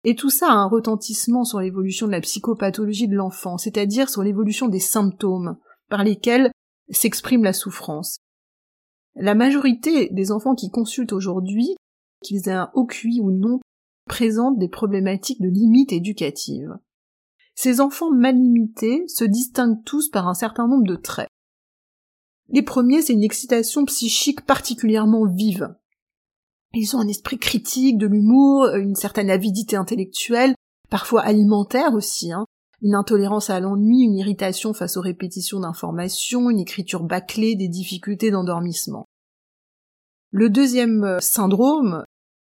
Et 0.03 0.15
tout 0.15 0.29
ça 0.29 0.49
a 0.49 0.55
un 0.55 0.67
retentissement 0.67 1.45
sur 1.45 1.59
l'évolution 1.59 2.07
de 2.07 2.11
la 2.11 2.21
psychopathologie 2.21 3.07
de 3.07 3.15
l'enfant, 3.15 3.57
c'est-à-dire 3.57 4.09
sur 4.09 4.23
l'évolution 4.23 4.67
des 4.67 4.79
symptômes 4.79 5.57
par 5.89 6.03
lesquels 6.03 6.51
s'exprime 6.89 7.43
la 7.43 7.53
souffrance. 7.53 8.17
La 9.15 9.35
majorité 9.35 10.09
des 10.11 10.31
enfants 10.31 10.55
qui 10.55 10.71
consultent 10.71 11.13
aujourd'hui, 11.13 11.75
qu'ils 12.21 12.49
aient 12.49 12.53
un 12.53 12.71
haut 12.73 12.85
QI 12.85 13.21
ou 13.21 13.31
non, 13.31 13.59
présentent 14.07 14.59
des 14.59 14.67
problématiques 14.67 15.41
de 15.41 15.49
limites 15.49 15.93
éducatives. 15.93 16.77
Ces 17.55 17.79
enfants 17.79 18.11
mal 18.11 18.35
limités 18.35 19.03
se 19.07 19.23
distinguent 19.23 19.83
tous 19.85 20.09
par 20.09 20.27
un 20.27 20.33
certain 20.33 20.67
nombre 20.67 20.87
de 20.87 20.95
traits. 20.95 21.29
Les 22.49 22.63
premiers, 22.63 23.01
c'est 23.01 23.13
une 23.13 23.23
excitation 23.23 23.85
psychique 23.85 24.45
particulièrement 24.45 25.25
vive. 25.25 25.73
Ils 26.73 26.95
ont 26.95 26.99
un 26.99 27.07
esprit 27.07 27.37
critique, 27.37 27.97
de 27.97 28.07
l'humour, 28.07 28.67
une 28.75 28.95
certaine 28.95 29.29
avidité 29.29 29.75
intellectuelle, 29.75 30.55
parfois 30.89 31.21
alimentaire 31.21 31.93
aussi, 31.93 32.31
hein, 32.31 32.45
une 32.81 32.95
intolérance 32.95 33.49
à 33.49 33.59
l'ennui, 33.59 34.01
une 34.01 34.17
irritation 34.17 34.73
face 34.73 34.97
aux 34.97 35.01
répétitions 35.01 35.59
d'informations, 35.59 36.49
une 36.49 36.59
écriture 36.59 37.03
bâclée, 37.03 37.55
des 37.55 37.67
difficultés 37.67 38.31
d'endormissement. 38.31 39.05
Le 40.31 40.49
deuxième 40.49 41.03
euh, 41.03 41.19
syndrome, 41.19 42.03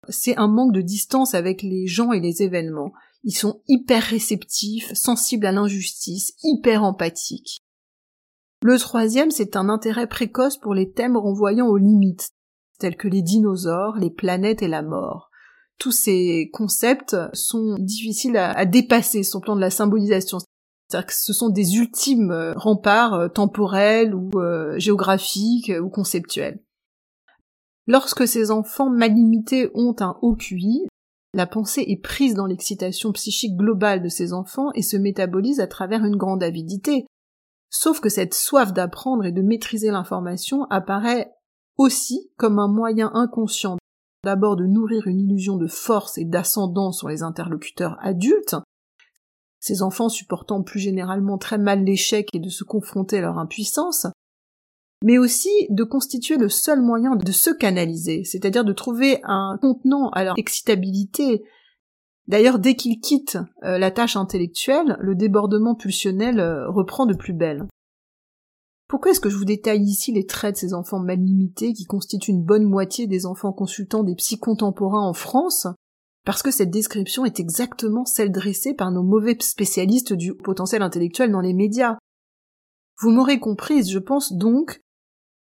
c'est 0.09 0.37
un 0.37 0.49
manque 0.49 0.75
de 0.75 0.83
distance 0.83 1.35
avec 1.35 1.62
les 1.62 1.87
gens 1.87 2.12
et 2.12 2.21
les 2.21 2.42
événements. 2.42 2.92
Ils 3.23 3.37
sont 3.37 3.62
hyper 3.68 4.02
réceptifs, 4.02 4.92
sensibles 4.92 5.47
à 5.47 5.52
l'injustice, 5.52 6.35
hyper 6.42 6.83
empathiques. 6.83 7.61
Le 8.62 8.78
troisième, 8.78 9.30
c'est 9.30 9.56
un 9.56 9.68
intérêt 9.68 10.09
précoce 10.09 10.59
pour 10.59 10.75
les 10.75 10.90
thèmes 10.90 11.16
renvoyant 11.16 11.66
aux 11.66 11.76
limites, 11.76 12.30
tels 12.78 12.97
que 12.97 13.09
les 13.09 13.23
dinosaures, 13.23 13.97
les 13.97 14.11
planètes 14.11 14.62
et 14.62 14.68
la 14.68 14.83
mort. 14.83 15.30
Tous 15.78 15.92
ces 15.92 16.50
concepts 16.52 17.16
sont 17.33 17.76
difficiles 17.78 18.37
à, 18.37 18.64
dépasser 18.64 19.23
sur 19.23 19.40
le 19.40 19.45
plan 19.45 19.56
de 19.56 19.61
la 19.61 19.71
symbolisation. 19.71 20.38
C'est-à-dire 20.88 21.06
que 21.06 21.14
ce 21.14 21.33
sont 21.33 21.50
des 21.50 21.76
ultimes 21.76 22.30
euh, 22.30 22.52
remparts 22.54 23.14
euh, 23.14 23.28
temporels 23.28 24.14
ou 24.14 24.30
euh, 24.37 24.78
géographiques 24.78 25.73
ou 25.83 25.90
conceptuels. 25.90 26.62
Lorsque 27.88 28.26
ces 28.26 28.50
enfants 28.50 28.88
mal 28.88 29.12
limités 29.12 29.71
ont 29.75 29.97
un 30.00 30.16
haut 30.23 30.37
QI, 30.37 30.87
la 31.35 31.47
pensée 31.47 31.85
est 31.88 32.00
prise 32.00 32.35
dans 32.35 32.47
l'excitation 32.47 33.12
psychique 33.12 33.56
globale 33.56 34.02
de 34.02 34.09
ces 34.09 34.33
enfants 34.33 34.73
et 34.75 34.83
se 34.83 34.97
métabolise 34.97 35.61
à 35.61 35.66
travers 35.66 36.04
une 36.04 36.16
grande 36.16 36.42
avidité. 36.42 37.06
Sauf 37.68 38.00
que 38.00 38.09
cette 38.09 38.35
soif 38.35 38.73
d'apprendre 38.73 39.25
et 39.25 39.33
de 39.33 39.42
maîtriser 39.42 39.90
l'information 39.90 40.64
apparaît 40.71 41.30
aussi 41.76 42.30
comme 42.37 42.59
un 42.59 42.68
moyen 42.68 43.11
inconscient 43.14 43.76
d'abord 44.25 44.56
de 44.56 44.66
nourrir 44.66 45.06
une 45.06 45.21
illusion 45.21 45.56
de 45.56 45.68
force 45.68 46.18
et 46.18 46.25
d'ascendant 46.25 46.90
sur 46.92 47.09
les 47.09 47.23
interlocuteurs 47.23 47.97
adultes, 48.00 48.56
ces 49.61 49.83
enfants 49.83 50.09
supportant 50.09 50.62
plus 50.62 50.80
généralement 50.80 51.38
très 51.38 51.59
mal 51.59 51.85
l'échec 51.85 52.28
et 52.33 52.40
de 52.40 52.49
se 52.49 52.64
confronter 52.64 53.18
à 53.18 53.23
leur 53.23 53.38
impuissance, 53.38 54.06
mais 55.04 55.18
aussi 55.18 55.50
de 55.71 55.85
constituer 55.85 56.37
le 56.37 56.49
seul 56.49 56.83
moyen 56.83 57.16
de 57.16 57.33
se 57.33 57.50
canaliser, 57.50 58.25
c'est-à-dire 58.25 58.64
de 58.64 58.73
trouver 58.73 59.21
un 59.25 59.59
contenant 59.61 60.09
à 60.11 60.25
leur 60.25 60.35
excitabilité. 60.38 61.45
D'ailleurs, 62.26 62.59
dès 62.59 62.75
qu'ils 62.75 63.00
quittent 63.00 63.38
euh, 63.62 63.78
la 63.78 63.90
tâche 63.90 64.16
intellectuelle, 64.16 64.97
le 64.99 65.14
débordement 65.14 65.76
pulsionnel 65.76 66.40
euh, 66.40 66.68
reprend 66.68 67.06
de 67.06 67.14
plus 67.14 67.33
belle. 67.33 67.66
Pourquoi 68.88 69.10
est-ce 69.10 69.20
que 69.20 69.30
je 69.30 69.36
vous 69.36 69.44
détaille 69.44 69.82
ici 69.82 70.12
les 70.12 70.26
traits 70.26 70.54
de 70.54 70.58
ces 70.58 70.74
enfants 70.74 71.00
mal 71.00 71.18
limités 71.18 71.72
qui 71.72 71.84
constituent 71.84 72.30
une 72.30 72.44
bonne 72.44 72.64
moitié 72.64 73.06
des 73.06 73.26
enfants 73.26 73.52
consultants 73.52 74.04
des 74.04 74.14
psy 74.14 74.38
contemporains 74.38 75.06
en 75.06 75.12
France? 75.12 75.66
Parce 76.24 76.42
que 76.42 76.52
cette 76.52 76.70
description 76.70 77.24
est 77.24 77.40
exactement 77.40 78.04
celle 78.04 78.30
dressée 78.30 78.74
par 78.74 78.92
nos 78.92 79.02
mauvais 79.02 79.36
spécialistes 79.40 80.12
du 80.12 80.34
potentiel 80.34 80.82
intellectuel 80.82 81.32
dans 81.32 81.40
les 81.40 81.54
médias. 81.54 81.98
Vous 83.00 83.10
m'aurez 83.10 83.40
comprise, 83.40 83.90
je 83.90 83.98
pense 83.98 84.32
donc 84.32 84.80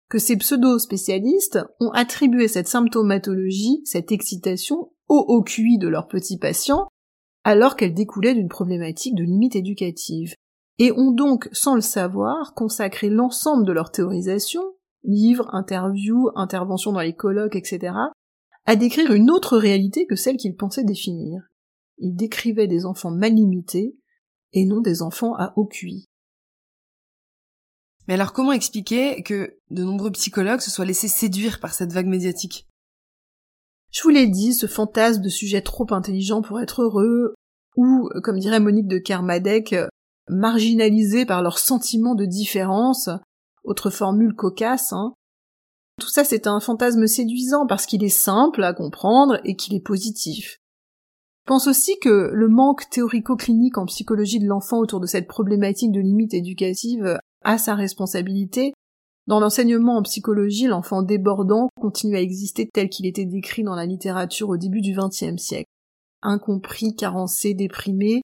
que 0.08 0.18
ces 0.18 0.36
pseudo-spécialistes 0.36 1.58
ont 1.80 1.90
attribué 1.90 2.48
cette 2.48 2.68
symptomatologie, 2.68 3.82
cette 3.84 4.12
excitation, 4.12 4.92
au 5.08 5.24
haut 5.28 5.42
QI 5.42 5.78
de 5.78 5.88
leurs 5.88 6.08
petits 6.08 6.38
patients, 6.38 6.88
alors 7.44 7.76
qu'elle 7.76 7.94
découlait 7.94 8.34
d'une 8.34 8.48
problématique 8.48 9.14
de 9.14 9.24
limite 9.24 9.56
éducative, 9.56 10.34
et 10.78 10.92
ont 10.92 11.12
donc, 11.12 11.49
sans 11.52 11.75
le 11.75 11.80
savoir, 11.80 12.54
consacré 12.54 13.09
l'ensemble 13.09 13.66
de 13.66 13.73
leur 13.73 13.90
théorisation, 13.90 14.62
livres, 15.04 15.49
interviews, 15.54 16.30
interventions 16.35 16.92
dans 16.92 17.00
les 17.00 17.14
colloques, 17.14 17.56
etc., 17.56 17.95
à 18.66 18.76
décrire 18.76 19.12
une 19.12 19.30
autre 19.30 19.56
réalité 19.56 20.06
que 20.06 20.16
celle 20.16 20.37
qu'ils 20.37 20.56
pensaient 20.56 20.85
définir. 20.85 21.42
Ils 21.99 22.14
décrivaient 22.14 22.66
des 22.66 22.85
enfants 22.85 23.11
mal 23.11 23.33
limités, 23.33 23.97
et 24.52 24.64
non 24.64 24.80
des 24.80 25.02
enfants 25.02 25.35
à 25.35 25.52
haut 25.56 25.66
QI. 25.66 26.06
Mais 28.09 28.14
alors 28.14 28.33
comment 28.33 28.52
expliquer 28.52 29.23
que 29.23 29.59
de 29.71 29.83
nombreux 29.83 30.12
psychologues 30.12 30.61
se 30.61 30.71
soient 30.71 30.85
laissés 30.85 31.09
séduire 31.09 31.59
par 31.61 31.75
cette 31.75 31.92
vague 31.92 32.06
médiatique? 32.06 32.68
Je 33.90 34.02
vous 34.02 34.11
l'ai 34.11 34.26
dit, 34.26 34.52
ce 34.52 34.66
fantasme 34.66 35.23
de 35.23 35.28
sujet 35.28 35.62
trop 35.62 35.87
intelligent 35.90 36.42
pour 36.42 36.61
être 36.61 36.83
heureux, 36.83 37.35
ou, 37.76 38.09
comme 38.23 38.38
dirait 38.38 38.61
Monique 38.61 38.88
de 38.88 38.99
Kermadec, 38.99 39.75
marginalisés 40.28 41.26
par 41.26 41.42
leur 41.42 41.59
sentiment 41.59 42.14
de 42.14 42.25
différence, 42.25 43.09
autre 43.64 43.90
formule 43.90 44.35
cocasse, 44.35 44.92
hein. 44.92 45.14
Tout 45.99 46.11
ça 46.11 46.25
c'est 46.25 46.47
un 46.47 46.61
fantasme 46.61 47.06
séduisant 47.06 47.66
parce 47.66 47.87
qu'il 47.87 48.04
est 48.04 48.09
simple 48.09 48.62
à 48.62 48.75
comprendre 48.75 49.40
et 49.45 49.56
qu'il 49.56 49.75
est 49.75 49.80
positif. 49.80 50.59
Je 51.47 51.52
pense 51.52 51.68
aussi 51.68 51.99
que 52.00 52.30
le 52.33 52.49
manque 52.49 52.90
théorico-clinique 52.90 53.78
en 53.78 53.87
psychologie 53.87 54.40
de 54.40 54.47
l'enfant 54.47 54.78
autour 54.78 55.00
de 55.00 55.06
cette 55.06 55.28
problématique 55.28 55.92
de 55.92 56.00
limite 56.00 56.35
éducative 56.35 57.18
a 57.45 57.56
sa 57.56 57.76
responsabilité. 57.76 58.73
Dans 59.26 59.40
l'enseignement 59.40 59.97
en 59.97 60.02
psychologie, 60.02 60.66
l'enfant 60.66 61.02
débordant 61.02 61.68
continue 61.80 62.16
à 62.16 62.21
exister 62.21 62.68
tel 62.73 62.88
qu'il 62.88 63.06
était 63.06 63.25
décrit 63.25 63.62
dans 63.62 63.75
la 63.75 63.87
littérature 63.87 64.49
au 64.49 64.56
début 64.56 64.80
du 64.80 64.92
XXe 64.92 65.40
siècle. 65.40 65.71
Incompris, 66.21 66.95
carencé, 66.95 67.54
déprimé. 67.54 68.23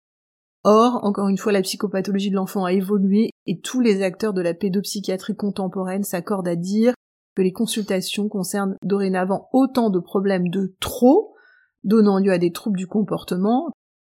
Or, 0.64 1.00
encore 1.02 1.28
une 1.28 1.38
fois, 1.38 1.52
la 1.52 1.62
psychopathologie 1.62 2.31
de 2.31 2.37
l'enfant 2.37 2.64
a 2.64 2.73
évolué 2.73 3.31
et 3.47 3.61
tous 3.61 3.81
les 3.81 4.02
acteurs 4.02 4.33
de 4.33 4.40
la 4.40 4.54
pédopsychiatrie 4.54 5.35
contemporaine 5.35 6.04
s'accordent 6.04 6.49
à 6.49 6.57
dire 6.57 6.95
que 7.35 7.42
les 7.42 7.52
consultations 7.52 8.28
concernent 8.28 8.76
dorénavant 8.83 9.49
autant 9.52 9.90
de 9.90 9.99
problèmes 9.99 10.50
de 10.50 10.76
trop, 10.78 11.35
donnant 11.83 12.19
lieu 12.19 12.31
à 12.31 12.38
des 12.38 12.52
troubles 12.52 12.78
du 12.78 12.87
comportement, 12.87 13.73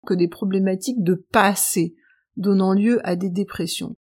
que 0.06 0.14
des 0.14 0.28
problématiques 0.28 1.02
de 1.02 1.26
pas 1.32 1.48
assez, 1.48 1.96
donnant 2.36 2.74
lieu 2.74 3.00
à 3.08 3.16
des 3.16 3.30
dépressions. 3.30 3.96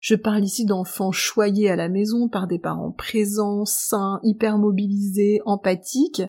Je 0.00 0.14
parle 0.14 0.44
ici 0.44 0.64
d'enfants 0.64 1.12
choyés 1.12 1.68
à 1.68 1.76
la 1.76 1.88
maison 1.88 2.28
par 2.28 2.46
des 2.46 2.58
parents 2.58 2.92
présents, 2.92 3.64
sains, 3.64 4.20
hypermobilisés, 4.22 5.40
empathiques, 5.44 6.22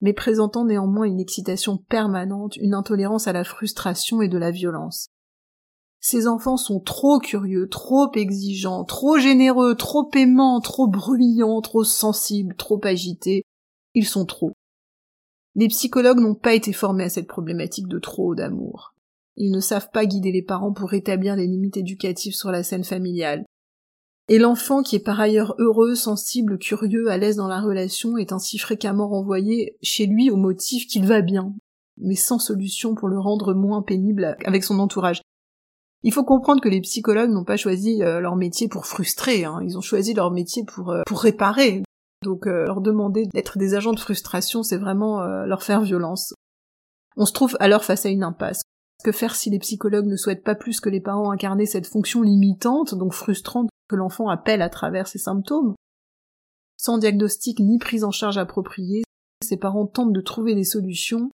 mais 0.00 0.12
présentant 0.12 0.64
néanmoins 0.64 1.06
une 1.06 1.20
excitation 1.20 1.76
permanente, 1.76 2.56
une 2.56 2.74
intolérance 2.74 3.26
à 3.26 3.32
la 3.32 3.44
frustration 3.44 4.22
et 4.22 4.28
de 4.28 4.38
la 4.38 4.50
violence. 4.50 5.08
Ces 6.00 6.28
enfants 6.28 6.56
sont 6.56 6.80
trop 6.80 7.18
curieux, 7.18 7.68
trop 7.68 8.12
exigeants, 8.14 8.84
trop 8.84 9.18
généreux, 9.18 9.74
trop 9.74 10.08
aimants, 10.14 10.60
trop 10.60 10.86
bruyants, 10.86 11.60
trop 11.60 11.82
sensibles, 11.82 12.54
trop 12.54 12.80
agités. 12.84 13.42
Ils 13.94 14.06
sont 14.06 14.24
trop. 14.24 14.52
Les 15.56 15.68
psychologues 15.68 16.20
n'ont 16.20 16.36
pas 16.36 16.54
été 16.54 16.72
formés 16.72 17.04
à 17.04 17.08
cette 17.08 17.26
problématique 17.26 17.88
de 17.88 17.98
trop 17.98 18.36
d'amour. 18.36 18.94
Ils 19.36 19.50
ne 19.50 19.60
savent 19.60 19.90
pas 19.90 20.06
guider 20.06 20.30
les 20.30 20.42
parents 20.42 20.72
pour 20.72 20.90
rétablir 20.90 21.34
les 21.34 21.46
limites 21.46 21.76
éducatives 21.76 22.34
sur 22.34 22.52
la 22.52 22.62
scène 22.62 22.84
familiale. 22.84 23.44
Et 24.30 24.38
l'enfant 24.38 24.82
qui 24.82 24.96
est 24.96 25.00
par 25.00 25.18
ailleurs 25.18 25.54
heureux, 25.58 25.94
sensible, 25.94 26.58
curieux, 26.58 27.08
à 27.08 27.16
l'aise 27.16 27.36
dans 27.36 27.48
la 27.48 27.62
relation 27.62 28.18
est 28.18 28.32
ainsi 28.32 28.58
fréquemment 28.58 29.08
renvoyé 29.08 29.78
chez 29.82 30.06
lui 30.06 30.30
au 30.30 30.36
motif 30.36 30.86
qu'il 30.86 31.06
va 31.06 31.22
bien, 31.22 31.54
mais 31.96 32.14
sans 32.14 32.38
solution 32.38 32.94
pour 32.94 33.08
le 33.08 33.18
rendre 33.18 33.54
moins 33.54 33.80
pénible 33.80 34.36
avec 34.44 34.64
son 34.64 34.78
entourage. 34.80 35.22
Il 36.02 36.12
faut 36.12 36.24
comprendre 36.24 36.60
que 36.60 36.68
les 36.68 36.82
psychologues 36.82 37.30
n'ont 37.30 37.44
pas 37.44 37.56
choisi 37.56 38.02
euh, 38.02 38.20
leur 38.20 38.36
métier 38.36 38.68
pour 38.68 38.86
frustrer, 38.86 39.44
hein. 39.44 39.60
ils 39.64 39.78
ont 39.78 39.82
choisi 39.82 40.12
leur 40.12 40.30
métier 40.30 40.62
pour, 40.64 40.90
euh, 40.90 41.02
pour 41.06 41.22
réparer. 41.22 41.82
Donc 42.22 42.46
euh, 42.46 42.66
leur 42.66 42.82
demander 42.82 43.26
d'être 43.32 43.56
des 43.56 43.74
agents 43.74 43.94
de 43.94 44.00
frustration, 44.00 44.62
c'est 44.62 44.76
vraiment 44.76 45.22
leur 45.46 45.62
faire 45.62 45.80
violence. 45.80 46.34
On 47.16 47.24
se 47.24 47.32
trouve 47.32 47.56
alors 47.60 47.84
face 47.84 48.04
à 48.04 48.10
une 48.10 48.22
impasse. 48.22 48.60
Que 49.04 49.12
faire 49.12 49.36
si 49.36 49.48
les 49.48 49.60
psychologues 49.60 50.06
ne 50.06 50.16
souhaitent 50.16 50.44
pas 50.44 50.56
plus 50.56 50.80
que 50.80 50.88
les 50.88 51.00
parents 51.00 51.30
incarner 51.30 51.66
cette 51.66 51.86
fonction 51.86 52.22
limitante, 52.22 52.94
donc 52.96 53.12
frustrante, 53.12 53.68
que 53.88 53.96
l'enfant 53.96 54.28
appelle 54.28 54.62
à 54.62 54.68
travers 54.68 55.08
ses 55.08 55.18
symptômes. 55.18 55.74
Sans 56.76 56.98
diagnostic 56.98 57.58
ni 57.58 57.78
prise 57.78 58.04
en 58.04 58.10
charge 58.10 58.38
appropriée, 58.38 59.02
ces 59.42 59.56
parents 59.56 59.86
tentent 59.86 60.12
de 60.12 60.20
trouver 60.20 60.54
des 60.54 60.64
solutions, 60.64 61.30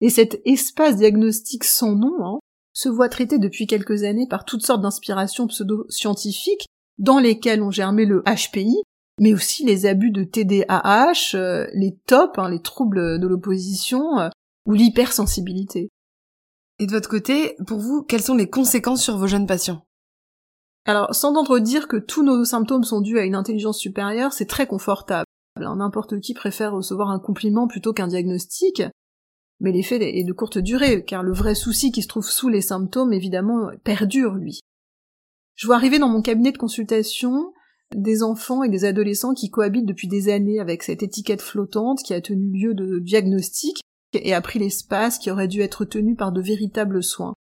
et 0.00 0.10
cet 0.10 0.40
espace 0.44 0.96
diagnostique 0.96 1.64
sans 1.64 1.94
nom 1.94 2.24
hein, 2.24 2.38
se 2.72 2.88
voit 2.88 3.08
traité 3.08 3.38
depuis 3.38 3.66
quelques 3.66 4.04
années 4.04 4.26
par 4.28 4.44
toutes 4.44 4.64
sortes 4.64 4.82
d'inspirations 4.82 5.46
pseudo-scientifiques, 5.46 6.66
dans 6.98 7.18
lesquelles 7.18 7.62
ont 7.62 7.70
germé 7.70 8.06
le 8.06 8.22
HPI, 8.24 8.82
mais 9.20 9.34
aussi 9.34 9.64
les 9.64 9.86
abus 9.86 10.10
de 10.10 10.24
TDAH, 10.24 11.34
euh, 11.34 11.66
les 11.74 11.96
TOP, 12.06 12.38
hein, 12.38 12.48
les 12.48 12.62
troubles 12.62 13.20
de 13.20 13.26
l'opposition, 13.26 14.18
euh, 14.18 14.28
ou 14.66 14.72
l'hypersensibilité. 14.72 15.90
Et 16.78 16.86
de 16.86 16.92
votre 16.92 17.08
côté, 17.08 17.56
pour 17.66 17.78
vous, 17.78 18.02
quelles 18.02 18.22
sont 18.22 18.34
les 18.34 18.48
conséquences 18.48 19.02
sur 19.02 19.18
vos 19.18 19.26
jeunes 19.26 19.46
patients? 19.46 19.84
Alors, 20.90 21.14
sans 21.14 21.32
dire 21.60 21.86
que 21.86 21.96
tous 21.96 22.24
nos 22.24 22.44
symptômes 22.44 22.82
sont 22.82 23.00
dus 23.00 23.20
à 23.20 23.24
une 23.24 23.36
intelligence 23.36 23.78
supérieure, 23.78 24.32
c'est 24.32 24.48
très 24.48 24.66
confortable. 24.66 25.24
N'importe 25.56 26.18
qui 26.18 26.34
préfère 26.34 26.72
recevoir 26.72 27.10
un 27.10 27.20
compliment 27.20 27.68
plutôt 27.68 27.92
qu'un 27.92 28.08
diagnostic, 28.08 28.82
mais 29.60 29.70
l'effet 29.70 30.00
est 30.02 30.24
de 30.24 30.32
courte 30.32 30.58
durée, 30.58 31.04
car 31.04 31.22
le 31.22 31.32
vrai 31.32 31.54
souci 31.54 31.92
qui 31.92 32.02
se 32.02 32.08
trouve 32.08 32.28
sous 32.28 32.48
les 32.48 32.60
symptômes, 32.60 33.12
évidemment, 33.12 33.70
perdure, 33.84 34.34
lui. 34.34 34.58
Je 35.54 35.68
vois 35.68 35.76
arriver 35.76 36.00
dans 36.00 36.08
mon 36.08 36.22
cabinet 36.22 36.50
de 36.50 36.58
consultation 36.58 37.52
des 37.94 38.24
enfants 38.24 38.64
et 38.64 38.68
des 38.68 38.84
adolescents 38.84 39.34
qui 39.34 39.48
cohabitent 39.48 39.86
depuis 39.86 40.08
des 40.08 40.28
années 40.28 40.58
avec 40.58 40.82
cette 40.82 41.04
étiquette 41.04 41.40
flottante 41.40 42.00
qui 42.04 42.14
a 42.14 42.20
tenu 42.20 42.50
lieu 42.50 42.74
de 42.74 42.98
diagnostic, 42.98 43.80
et 44.12 44.34
a 44.34 44.40
pris 44.40 44.58
l'espace 44.58 45.20
qui 45.20 45.30
aurait 45.30 45.46
dû 45.46 45.60
être 45.60 45.84
tenu 45.84 46.16
par 46.16 46.32
de 46.32 46.40
véritables 46.40 47.00
soins. 47.00 47.34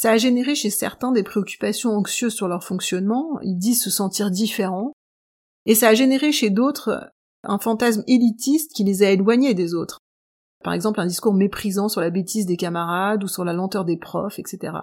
Ça 0.00 0.12
a 0.12 0.16
généré 0.16 0.54
chez 0.54 0.70
certains 0.70 1.12
des 1.12 1.22
préoccupations 1.22 1.90
anxieuses 1.90 2.32
sur 2.32 2.48
leur 2.48 2.64
fonctionnement, 2.64 3.38
ils 3.42 3.58
disent 3.58 3.82
se 3.82 3.90
sentir 3.90 4.30
différents, 4.30 4.94
et 5.66 5.74
ça 5.74 5.88
a 5.88 5.94
généré 5.94 6.32
chez 6.32 6.48
d'autres 6.48 7.12
un 7.42 7.58
fantasme 7.58 8.02
élitiste 8.06 8.72
qui 8.72 8.82
les 8.82 9.02
a 9.02 9.10
éloignés 9.10 9.52
des 9.52 9.74
autres. 9.74 9.98
Par 10.64 10.72
exemple, 10.72 11.00
un 11.00 11.06
discours 11.06 11.34
méprisant 11.34 11.90
sur 11.90 12.00
la 12.00 12.08
bêtise 12.08 12.46
des 12.46 12.56
camarades 12.56 13.22
ou 13.24 13.28
sur 13.28 13.44
la 13.44 13.52
lenteur 13.52 13.84
des 13.84 13.98
profs, 13.98 14.38
etc. 14.38 14.78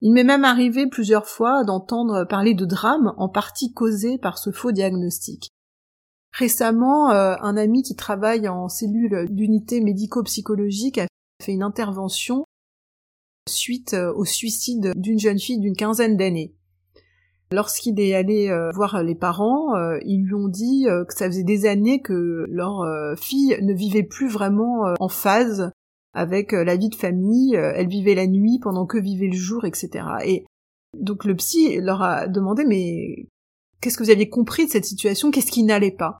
Il 0.00 0.14
m'est 0.14 0.24
même 0.24 0.44
arrivé 0.44 0.86
plusieurs 0.86 1.26
fois 1.26 1.62
d'entendre 1.64 2.24
parler 2.24 2.54
de 2.54 2.64
drames 2.64 3.12
en 3.18 3.28
partie 3.28 3.74
causés 3.74 4.16
par 4.16 4.38
ce 4.38 4.50
faux 4.50 4.72
diagnostic. 4.72 5.50
Récemment, 6.32 7.10
euh, 7.10 7.36
un 7.42 7.58
ami 7.58 7.82
qui 7.82 7.96
travaille 7.96 8.48
en 8.48 8.70
cellule 8.70 9.26
d'unité 9.28 9.82
médico-psychologique 9.82 10.96
a 10.96 11.06
fait 11.42 11.52
une 11.52 11.62
intervention 11.62 12.45
suite 13.48 13.94
euh, 13.94 14.12
au 14.14 14.24
suicide 14.24 14.92
d'une 14.96 15.18
jeune 15.18 15.38
fille 15.38 15.58
d'une 15.58 15.76
quinzaine 15.76 16.16
d'années. 16.16 16.54
Lorsqu'il 17.52 18.00
est 18.00 18.14
allé 18.14 18.48
euh, 18.48 18.70
voir 18.74 19.02
les 19.02 19.14
parents, 19.14 19.74
ils 20.04 20.24
lui 20.24 20.34
ont 20.34 20.48
dit 20.48 20.86
que 20.86 21.14
ça 21.14 21.26
faisait 21.26 21.44
des 21.44 21.66
années 21.66 22.00
que 22.00 22.44
leur 22.48 22.84
fille 23.16 23.56
ne 23.62 23.72
vivait 23.72 24.02
plus 24.02 24.28
vraiment 24.28 24.92
en 24.98 25.08
phase 25.08 25.70
avec 26.12 26.50
la 26.50 26.74
vie 26.74 26.88
de 26.88 26.96
famille, 26.96 27.54
elle 27.54 27.86
vivait 27.86 28.16
la 28.16 28.26
nuit 28.26 28.58
pendant 28.60 28.84
que 28.84 28.98
vivait 28.98 29.28
le 29.28 29.36
jour, 29.36 29.64
etc. 29.64 30.06
Et 30.24 30.44
donc 30.98 31.24
le 31.24 31.36
psy 31.36 31.78
leur 31.80 32.02
a 32.02 32.26
demandé 32.26 32.64
mais 32.64 33.28
qu'est-ce 33.80 33.96
que 33.96 34.02
vous 34.02 34.10
aviez 34.10 34.28
compris 34.28 34.66
de 34.66 34.70
cette 34.70 34.84
situation, 34.84 35.30
qu'est-ce 35.30 35.52
qui 35.52 35.62
n'allait 35.62 35.92
pas? 35.92 36.18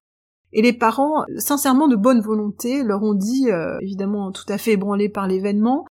Et 0.52 0.62
les 0.62 0.72
parents, 0.72 1.24
sincèrement 1.38 1.88
de 1.88 1.96
bonne 1.96 2.20
volonté, 2.20 2.82
leur 2.82 3.02
ont 3.02 3.14
dit, 3.14 3.50
euh, 3.50 3.78
évidemment 3.80 4.32
tout 4.32 4.44
à 4.48 4.58
fait 4.58 4.72
ébranlés 4.72 5.08
par 5.08 5.26
l'événement, 5.26 5.84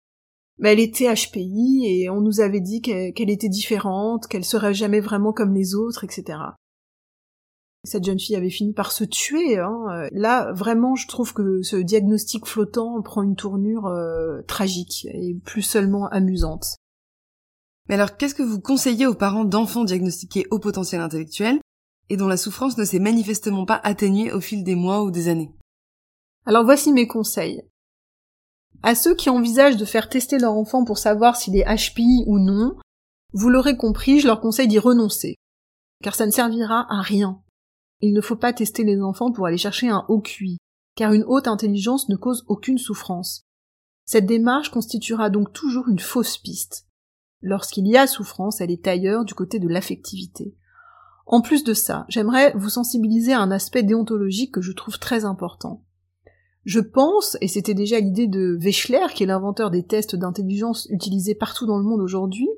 elle 0.71 0.81
était 0.81 1.13
HPI 1.13 1.83
et 1.87 2.11
on 2.11 2.21
nous 2.21 2.41
avait 2.41 2.61
dit 2.61 2.81
qu'elle 2.81 3.31
était 3.31 3.49
différente, 3.49 4.27
qu'elle 4.27 4.45
serait 4.45 4.75
jamais 4.75 5.01
vraiment 5.01 5.33
comme 5.33 5.55
les 5.55 5.75
autres, 5.75 6.05
etc. 6.05 6.39
Cette 7.85 8.05
jeune 8.05 8.21
fille 8.21 8.37
avait 8.37 8.51
fini 8.51 8.73
par 8.73 8.93
se 8.93 9.03
tuer. 9.03 9.59
Hein. 9.59 10.09
Là, 10.13 10.53
vraiment, 10.53 10.95
je 10.95 11.09
trouve 11.09 11.35
que 11.35 11.63
ce 11.63 11.77
diagnostic 11.77 12.47
flottant 12.47 13.03
prend 13.03 13.23
une 13.23 13.35
tournure 13.35 13.87
euh, 13.87 14.43
tragique 14.47 15.09
et 15.13 15.37
plus 15.45 15.63
seulement 15.63 16.07
amusante. 16.09 16.77
Mais 17.89 17.97
alors, 17.97 18.17
qu'est-ce 18.17 18.37
que 18.37 18.45
vous 18.45 18.61
conseillez 18.61 19.07
aux 19.07 19.15
parents 19.15 19.45
d'enfants 19.45 19.85
diagnostiqués 19.85 20.47
au 20.53 20.61
potentiel 20.61 21.01
intellectuel 21.01 21.59
et 22.09 22.17
dont 22.17 22.29
la 22.29 22.37
souffrance 22.37 22.79
ne 22.79 22.85
s'est 22.85 23.01
manifestement 23.01 23.65
pas 23.65 23.81
atténuée 23.83 24.33
au 24.33 24.41
fil 24.41 24.63
des 24.63 24.77
mois 24.77 25.03
ou 25.03 25.11
des 25.11 25.27
années? 25.27 25.51
Alors 26.47 26.65
voici 26.65 26.93
mes 26.93 27.09
conseils. 27.09 27.63
À 28.83 28.95
ceux 28.95 29.15
qui 29.15 29.31
envisagent 29.31 29.77
de 29.77 29.85
faire 29.85 30.09
tester 30.09 30.39
leur 30.39 30.55
enfant 30.55 30.85
pour 30.85 30.99
savoir 30.99 31.37
s'il 31.37 31.57
est 31.57 31.65
HPI 31.65 32.25
ou 32.27 32.39
non, 32.39 32.77
vous 33.33 33.49
l'aurez 33.49 33.77
compris, 33.77 34.21
je 34.21 34.27
leur 34.27 34.41
conseille 34.41 34.69
d'y 34.69 34.79
renoncer. 34.79 35.37
Car 36.03 36.15
ça 36.15 36.27
ne 36.27 36.33
servira 36.33 36.87
à 36.91 37.01
rien. 37.01 37.41
Il 38.01 38.13
ne 38.13 38.21
faut 38.21 38.37
pas 38.37 38.53
tester 38.53 38.83
les 38.83 39.01
enfants 39.01 39.31
pour 39.31 39.47
aller 39.47 39.59
chercher 39.59 39.89
un 39.89 40.05
haut 40.09 40.21
QI, 40.21 40.59
car 40.97 41.13
une 41.13 41.25
haute 41.25 41.47
intelligence 41.47 42.09
ne 42.09 42.17
cause 42.17 42.45
aucune 42.49 42.79
souffrance. 42.79 43.45
Cette 44.05 44.27
démarche 44.27 44.71
constituera 44.71 45.31
donc 45.31 45.53
toujours 45.53 45.89
une 45.89 46.01
fausse 46.01 46.37
piste. 46.37 46.89
Lorsqu'il 47.41 47.87
y 47.87 47.97
a 47.97 48.09
souffrance, 48.09 48.61
elle 48.61 48.73
est 48.73 48.87
ailleurs, 48.89 49.25
du 49.25 49.35
côté 49.35 49.61
de 49.61 49.69
l'affectivité. 49.69 50.57
En 51.27 51.41
plus 51.41 51.63
de 51.63 51.73
ça, 51.73 52.05
j'aimerais 52.09 52.53
vous 52.57 52.69
sensibiliser 52.69 53.33
à 53.33 53.41
un 53.41 53.53
aspect 53.53 53.85
déontologique 53.85 54.53
que 54.53 54.61
je 54.61 54.73
trouve 54.73 54.99
très 54.99 55.25
important. 55.25 55.85
Je 56.65 56.81
pense, 56.81 57.37
et 57.41 57.49
c'était 57.49 57.75
déjà 57.75 57.99
l'idée 57.99 58.29
de 58.29 58.57
Wechsler, 58.61 59.07
qui 59.15 59.25
est 59.25 59.27
l'inventeur 59.27 59.71
des 59.71 59.85
tests 59.85 60.15
d'intelligence 60.15 60.87
utilisés 60.91 61.35
partout 61.35 61.67
dans 61.67 61.79
le 61.79 61.85
monde 61.85 62.01
aujourd'hui, 62.01 62.49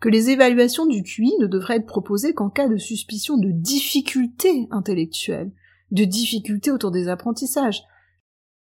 que 0.00 0.10
les 0.10 0.28
évaluations 0.28 0.86
du 0.86 1.02
QI 1.02 1.32
ne 1.40 1.46
devraient 1.46 1.76
être 1.76 1.86
proposées 1.86 2.34
qu'en 2.34 2.50
cas 2.50 2.68
de 2.68 2.76
suspicion 2.76 3.38
de 3.38 3.50
difficultés 3.50 4.68
intellectuelles, 4.70 5.52
de 5.90 6.04
difficultés 6.04 6.70
autour 6.70 6.90
des 6.90 7.08
apprentissages. 7.08 7.82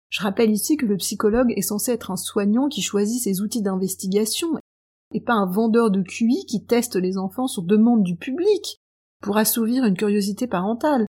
Je 0.09 0.21
rappelle 0.21 0.51
ici 0.51 0.77
que 0.77 0.85
le 0.85 0.95
psychologue 0.95 1.51
est 1.57 1.61
censé 1.61 1.91
être 1.91 2.11
un 2.11 2.15
soignant 2.15 2.69
qui 2.69 2.81
choisit 2.81 3.21
ses 3.21 3.41
outils 3.41 3.63
d'investigation, 3.63 4.53
et 5.13 5.21
pas 5.21 5.33
un 5.33 5.45
vendeur 5.45 5.91
de 5.91 6.01
QI 6.01 6.45
qui 6.47 6.65
teste 6.65 6.95
les 6.95 7.17
enfants 7.17 7.47
sur 7.47 7.63
demande 7.63 8.03
du 8.03 8.15
public 8.15 8.79
pour 9.21 9.37
assouvir 9.37 9.83
une 9.83 9.97
curiosité 9.97 10.47
parentale. 10.47 11.05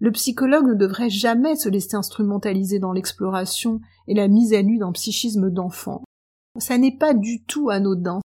Le 0.00 0.10
psychologue 0.12 0.66
ne 0.66 0.74
devrait 0.74 1.10
jamais 1.10 1.56
se 1.56 1.68
laisser 1.68 1.94
instrumentaliser 1.94 2.78
dans 2.78 2.92
l'exploration 2.92 3.80
et 4.08 4.14
la 4.14 4.28
mise 4.28 4.54
à 4.54 4.62
nu 4.62 4.78
d'un 4.78 4.92
psychisme 4.92 5.50
d'enfant. 5.50 6.02
Ça 6.58 6.78
n'est 6.78 6.96
pas 6.96 7.12
du 7.12 7.44
tout 7.44 7.68
anodin, 7.68 8.20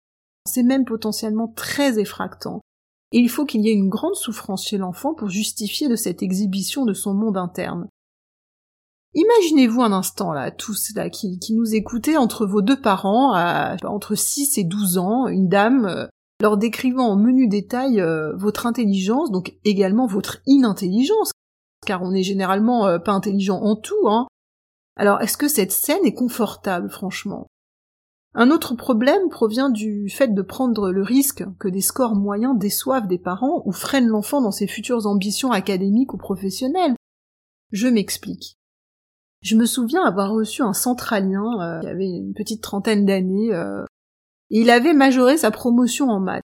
c'est 0.48 0.64
même 0.64 0.86
potentiellement 0.86 1.48
très 1.48 2.00
effractant. 2.00 2.62
Et 3.12 3.20
il 3.20 3.30
faut 3.30 3.46
qu'il 3.46 3.62
y 3.62 3.70
ait 3.70 3.74
une 3.74 3.90
grande 3.90 4.16
souffrance 4.16 4.68
chez 4.68 4.78
l'enfant 4.78 5.16
pour 5.16 5.30
justifier 5.30 5.88
de 5.90 5.96
cette 5.96 6.22
exhibition 6.22 6.86
de 6.86 6.94
son 6.94 7.14
monde 7.14 7.38
interne. 7.38 7.88
Imaginez-vous 9.16 9.82
un 9.82 9.92
instant 9.92 10.32
là, 10.32 10.52
tous 10.52 10.94
là, 10.96 11.10
qui, 11.10 11.40
nous 11.54 11.76
écoutez 11.76 12.18
entre 12.18 12.46
vos 12.46 12.62
deux 12.64 12.80
parents, 12.80 13.34
à, 13.34 13.78
entre 13.84 14.16
6 14.16 14.58
et 14.58 14.64
12 14.64 14.98
ans, 14.98 15.28
une 15.28 15.48
dame, 15.48 15.86
euh, 15.86 16.08
leur 16.42 16.58
décrivant 16.58 17.10
en 17.10 17.16
menu 17.16 17.48
détail 17.48 18.02
euh, 18.02 18.36
votre 18.36 18.66
intelligence, 18.66 19.30
donc 19.30 19.56
également 19.64 20.08
votre 20.08 20.40
inintelligence, 20.48 21.32
car 21.84 22.04
on 22.04 22.12
n'est 22.12 22.24
généralement 22.24 22.88
euh, 22.88 23.00
pas 23.00 23.12
intelligent 23.12 23.60
en 23.60 23.76
tout, 23.76 24.08
hein. 24.08 24.28
Alors, 24.96 25.22
est-ce 25.22 25.38
que 25.38 25.48
cette 25.48 25.72
scène 25.72 26.06
est 26.06 26.14
confortable, 26.14 26.90
franchement? 26.90 27.48
Un 28.36 28.50
autre 28.50 28.76
problème 28.76 29.30
provient 29.30 29.70
du 29.70 30.10
fait 30.10 30.34
de 30.34 30.42
prendre 30.42 30.92
le 30.92 31.04
risque 31.04 31.44
que 31.60 31.68
des 31.68 31.82
scores 31.82 32.16
moyens 32.16 32.58
déçoivent 32.58 33.08
des 33.08 33.20
parents 33.20 33.62
ou 33.66 33.72
freinent 33.72 34.08
l'enfant 34.08 34.42
dans 34.42 34.52
ses 34.52 34.68
futures 34.68 35.06
ambitions 35.06 35.52
académiques 35.52 36.14
ou 36.14 36.18
professionnelles. 36.18 36.96
Je 37.72 37.88
m'explique. 37.88 38.58
Je 39.42 39.56
me 39.56 39.66
souviens 39.66 40.04
avoir 40.04 40.32
reçu 40.32 40.62
un 40.62 40.74
centralien 40.74 41.60
euh, 41.60 41.80
qui 41.82 41.88
avait 41.88 42.10
une 42.10 42.34
petite 42.34 42.64
trentaine 42.64 43.06
d'années, 43.06 43.54
euh, 43.54 43.84
et 44.50 44.62
il 44.62 44.70
avait 44.70 44.94
majoré 44.94 45.38
sa 45.38 45.52
promotion 45.52 46.10
en 46.10 46.20
maths. 46.20 46.44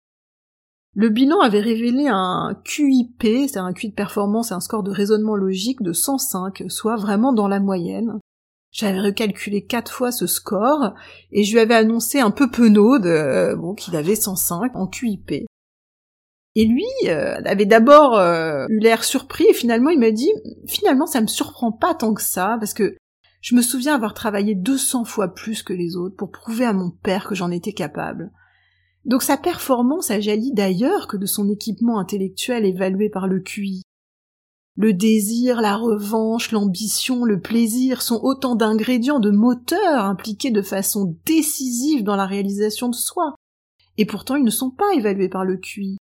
Le 0.97 1.09
bilan 1.09 1.41
avait 1.41 1.61
révélé 1.61 2.07
un 2.09 2.57
QIP, 2.65 3.49
c'est 3.49 3.59
un 3.59 3.73
QI 3.73 3.89
de 3.89 3.95
performance 3.95 4.53
et 4.53 4.55
un 4.55 4.61
score 4.61 4.85
de 4.85 4.93
raisonnement 4.93 5.35
logique 5.35 5.83
de 5.83 5.93
105, 5.93 6.65
soit 6.69 6.97
vraiment 6.97 7.33
dans 7.33 7.49
la 7.49 7.59
moyenne. 7.59 8.21
J'avais 8.71 9.01
recalculé 9.01 9.65
quatre 9.67 9.93
fois 9.93 10.13
ce 10.13 10.27
score, 10.27 10.95
et 11.33 11.43
je 11.43 11.53
lui 11.53 11.61
avais 11.61 11.75
annoncé 11.75 12.21
un 12.21 12.31
peu 12.31 12.49
penaud 12.49 13.05
euh, 13.05 13.57
bon, 13.57 13.75
qu'il 13.75 13.97
avait 13.97 14.15
105 14.15 14.77
en 14.77 14.87
QIP. 14.87 15.47
Et 16.57 16.65
lui 16.65 16.87
euh, 17.07 17.41
avait 17.45 17.67
d'abord 17.67 18.17
euh, 18.17 18.67
eu 18.69 18.79
l'air 18.79 19.03
surpris, 19.03 19.47
et 19.49 19.55
finalement 19.55 19.91
il 19.91 19.99
m'a 19.99 20.13
dit, 20.13 20.31
finalement 20.69 21.07
ça 21.07 21.21
me 21.21 21.27
surprend 21.27 21.73
pas 21.73 21.95
tant 21.95 22.15
que 22.15 22.23
ça, 22.23 22.57
parce 22.61 22.75
que 22.75 22.97
je 23.41 23.57
me 23.57 23.63
souviens 23.63 23.97
avoir 23.97 24.15
travaillé 24.15 24.55
200 24.55 25.05
fois 25.05 25.35
plus 25.35 25.65
que 25.65 25.73
les 25.73 25.97
autres 25.97 26.17
pour 26.17 26.31
prouver 26.31 26.65
à 26.65 26.73
mon 26.73 26.91
père 26.91 27.27
que 27.27 27.35
j'en 27.35 27.51
étais 27.51 27.73
capable. 27.73 28.31
Donc 29.05 29.23
sa 29.23 29.37
performance 29.37 30.11
a 30.11 30.21
jailli 30.21 30.53
d'ailleurs 30.53 31.09
que 31.09 31.17
de 31.17 31.27
son 31.27 31.49
équipement 31.51 31.99
intellectuel 31.99 32.65
évalué 32.65 33.11
par 33.11 33.27
le 33.27 33.41
QI. 33.41 33.83
Le 34.77 34.93
désir, 34.93 35.61
la 35.61 35.77
revanche, 35.77 36.51
l'ambition, 36.51 37.25
le 37.25 37.41
plaisir 37.41 38.03
sont 38.03 38.19
autant 38.23 38.57
d'ingrédients 38.57 39.21
de 39.21 39.31
moteurs 39.31 40.05
impliqués 40.05 40.51
de 40.51 40.63
façon 40.63 41.17
décisive 41.27 42.03
dans 42.03 42.17
la 42.17 42.27
réalisation 42.27 42.89
de 42.89 42.95
soi. 42.95 43.35
Et 43.99 44.07
pourtant 44.07 44.35
ils 44.35 44.45
ne 44.45 44.51
sont 44.51 44.71
pas 44.71 44.93
évalués 44.95 45.29
par 45.29 45.45
le 45.45 45.59
QI. 45.59 45.99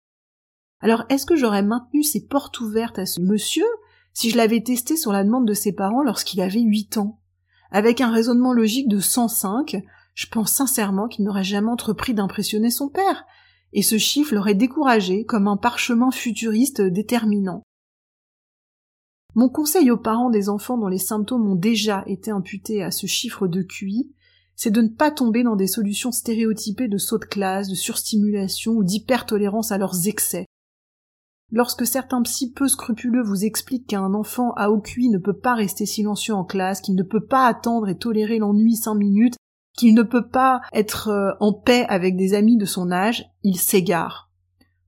Alors 0.80 1.04
est-ce 1.10 1.26
que 1.26 1.36
j'aurais 1.36 1.62
maintenu 1.62 2.04
ces 2.04 2.26
portes 2.26 2.60
ouvertes 2.62 3.00
à 3.00 3.06
ce 3.06 3.22
monsieur 3.22 3.66
si 4.14 4.30
je 4.30 4.38
l'avais 4.38 4.64
testé 4.64 4.96
sur 4.96 5.12
la 5.12 5.24
demande 5.24 5.48
de 5.48 5.54
ses 5.54 5.74
parents 5.74 6.04
lorsqu'il 6.04 6.42
avait 6.42 6.62
8 6.62 6.98
ans? 6.98 7.20
Avec 7.70 8.02
un 8.02 8.12
raisonnement 8.12 8.54
logique 8.54 8.88
de 8.88 9.00
105, 9.00 9.84
je 10.14 10.28
pense 10.28 10.52
sincèrement 10.52 11.08
qu'il 11.08 11.26
n'aurait 11.26 11.44
jamais 11.44 11.72
entrepris 11.72 12.14
d'impressionner 12.14 12.70
son 12.70 12.90
père, 12.90 13.26
et 13.74 13.82
ce 13.82 13.98
chiffre 13.98 14.36
l'aurait 14.36 14.54
découragé 14.54 15.26
comme 15.26 15.48
un 15.48 15.58
parchemin 15.58 16.12
futuriste 16.12 16.82
déterminant. 16.82 17.64
Mon 19.36 19.50
conseil 19.50 19.90
aux 19.90 19.98
parents 19.98 20.30
des 20.30 20.48
enfants 20.48 20.78
dont 20.78 20.88
les 20.88 21.00
symptômes 21.00 21.48
ont 21.48 21.56
déjà 21.56 22.04
été 22.06 22.30
imputés 22.30 22.84
à 22.84 22.92
ce 22.92 23.08
chiffre 23.08 23.48
de 23.48 23.64
QI, 23.64 24.14
c'est 24.56 24.70
de 24.70 24.82
ne 24.82 24.90
pas 24.90 25.10
tomber 25.10 25.42
dans 25.42 25.56
des 25.56 25.66
solutions 25.66 26.12
stéréotypées 26.12 26.88
de 26.88 27.00
saut 27.00 27.18
de 27.18 27.26
classe, 27.26 27.68
de 27.68 27.76
surstimulation 27.76 28.74
ou 28.74 28.84
d'hypertolérance 28.84 29.72
à 29.72 29.80
leurs 29.80 30.08
excès. 30.08 30.46
Lorsque 31.52 31.86
certains 31.86 32.22
psy 32.22 32.52
peu 32.52 32.68
scrupuleux 32.68 33.24
vous 33.24 33.46
expliquent 33.46 33.88
qu'un 33.88 34.14
enfant 34.14 34.54
à 34.54 34.70
haut 34.70 34.82
QI 34.82 35.10
ne 35.10 35.18
peut 35.18 35.38
pas 35.38 35.56
rester 35.56 35.86
silencieux 35.86 36.34
en 36.34 36.44
classe, 36.44 36.82
qu'il 36.82 36.96
ne 36.96 37.04
peut 37.04 37.26
pas 37.26 37.48
attendre 37.48 37.90
et 37.90 37.98
tolérer 37.98 38.38
l'ennui 38.40 38.76
cinq 38.76 38.96
minutes, 38.96 39.36
qu'il 39.78 39.94
ne 39.94 40.04
peut 40.04 40.28
pas 40.28 40.62
être 40.72 41.10
euh, 41.10 41.32
en 41.40 41.54
paix 41.54 41.86
avec 41.90 42.16
des 42.16 42.34
amis 42.34 42.58
de 42.58 42.66
son 42.66 42.92
âge, 42.92 43.26
il 43.44 43.58
s'égare. 43.58 44.30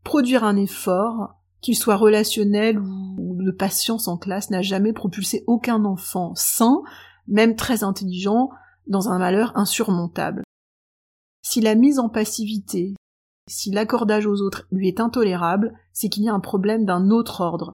Produire 0.03 0.43
un 0.43 0.55
effort, 0.55 1.35
qu'il 1.61 1.75
soit 1.75 1.95
relationnel 1.95 2.79
ou 2.79 3.37
de 3.41 3.51
patience 3.51 4.07
en 4.07 4.17
classe, 4.17 4.51
n'a 4.51 4.61
jamais 4.61 4.93
propulsé 4.93 5.43
aucun 5.47 5.83
enfant 5.85 6.33
sain, 6.35 6.83
même 7.27 7.55
très 7.55 7.83
intelligent, 7.83 8.49
dans 8.87 9.09
un 9.09 9.17
malheur 9.17 9.51
insurmontable. 9.55 10.43
Si 11.41 11.61
la 11.61 11.75
mise 11.75 11.97
en 11.97 12.09
passivité, 12.09 12.95
si 13.47 13.71
l'accordage 13.71 14.25
aux 14.25 14.41
autres 14.41 14.67
lui 14.71 14.87
est 14.87 14.99
intolérable, 14.99 15.73
c'est 15.93 16.09
qu'il 16.09 16.23
y 16.23 16.29
a 16.29 16.33
un 16.33 16.39
problème 16.39 16.85
d'un 16.85 17.09
autre 17.09 17.41
ordre. 17.41 17.73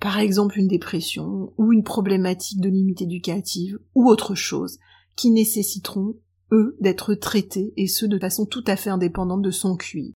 Par 0.00 0.18
exemple 0.18 0.58
une 0.58 0.68
dépression, 0.68 1.52
ou 1.56 1.72
une 1.72 1.82
problématique 1.84 2.60
de 2.60 2.68
limite 2.68 3.02
éducative, 3.02 3.78
ou 3.94 4.08
autre 4.08 4.34
chose, 4.34 4.78
qui 5.16 5.30
nécessiteront 5.30 6.16
eux, 6.52 6.76
d'être 6.80 7.14
traités, 7.14 7.72
et 7.76 7.86
ce 7.86 8.06
de 8.06 8.18
façon 8.18 8.46
tout 8.46 8.64
à 8.66 8.76
fait 8.76 8.90
indépendante 8.90 9.42
de 9.42 9.50
son 9.50 9.76
QI. 9.76 10.14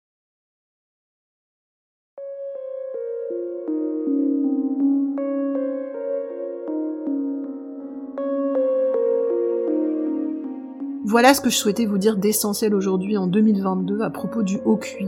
Voilà 11.08 11.34
ce 11.34 11.40
que 11.40 11.50
je 11.50 11.56
souhaitais 11.56 11.86
vous 11.86 11.98
dire 11.98 12.16
d'essentiel 12.16 12.74
aujourd'hui 12.74 13.16
en 13.16 13.28
2022 13.28 14.00
à 14.00 14.10
propos 14.10 14.42
du 14.42 14.58
haut 14.64 14.76
QI. 14.76 15.06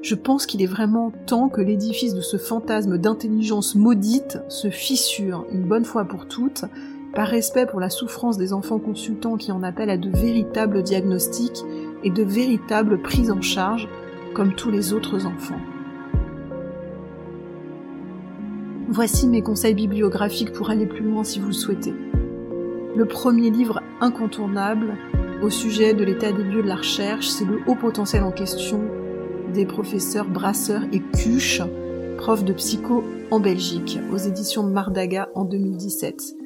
Je 0.00 0.14
pense 0.14 0.46
qu'il 0.46 0.62
est 0.62 0.66
vraiment 0.66 1.12
temps 1.26 1.48
que 1.48 1.60
l'édifice 1.60 2.14
de 2.14 2.20
ce 2.20 2.36
fantasme 2.36 2.98
d'intelligence 2.98 3.74
maudite 3.74 4.38
se 4.48 4.70
fissure 4.70 5.44
une 5.50 5.64
bonne 5.64 5.84
fois 5.84 6.04
pour 6.04 6.28
toutes 6.28 6.64
par 7.14 7.28
respect 7.28 7.66
pour 7.66 7.80
la 7.80 7.90
souffrance 7.90 8.38
des 8.38 8.52
enfants 8.52 8.78
consultants 8.78 9.36
qui 9.36 9.52
en 9.52 9.62
appellent 9.62 9.90
à 9.90 9.96
de 9.96 10.10
véritables 10.10 10.82
diagnostics 10.82 11.62
et 12.04 12.10
de 12.10 12.22
véritables 12.22 13.00
prises 13.00 13.30
en 13.30 13.42
charge, 13.42 13.88
comme 14.34 14.54
tous 14.54 14.70
les 14.70 14.92
autres 14.92 15.26
enfants. 15.26 15.60
Voici 18.88 19.28
mes 19.28 19.42
conseils 19.42 19.74
bibliographiques 19.74 20.52
pour 20.52 20.70
aller 20.70 20.86
plus 20.86 21.04
loin 21.04 21.24
si 21.24 21.38
vous 21.38 21.48
le 21.48 21.52
souhaitez. 21.52 21.94
Le 22.94 23.04
premier 23.06 23.50
livre 23.50 23.80
incontournable 24.00 24.96
au 25.42 25.50
sujet 25.50 25.94
de 25.94 26.04
l'état 26.04 26.32
des 26.32 26.44
lieux 26.44 26.62
de 26.62 26.68
la 26.68 26.76
recherche, 26.76 27.28
c'est 27.28 27.44
le 27.44 27.60
haut 27.66 27.74
potentiel 27.74 28.22
en 28.22 28.32
question 28.32 28.80
des 29.52 29.66
professeurs 29.66 30.28
Brasseur 30.28 30.82
et 30.92 31.00
Cuche, 31.00 31.62
profs 32.16 32.44
de 32.44 32.52
psycho 32.52 33.04
en 33.30 33.40
Belgique, 33.40 33.98
aux 34.12 34.18
éditions 34.18 34.62
Mardaga 34.62 35.28
en 35.34 35.44
2017. 35.44 36.41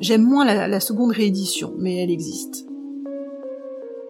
J'aime 0.00 0.22
moins 0.22 0.44
la, 0.44 0.80
seconde 0.80 1.12
réédition, 1.12 1.74
mais 1.78 2.02
elle 2.02 2.10
existe. 2.10 2.66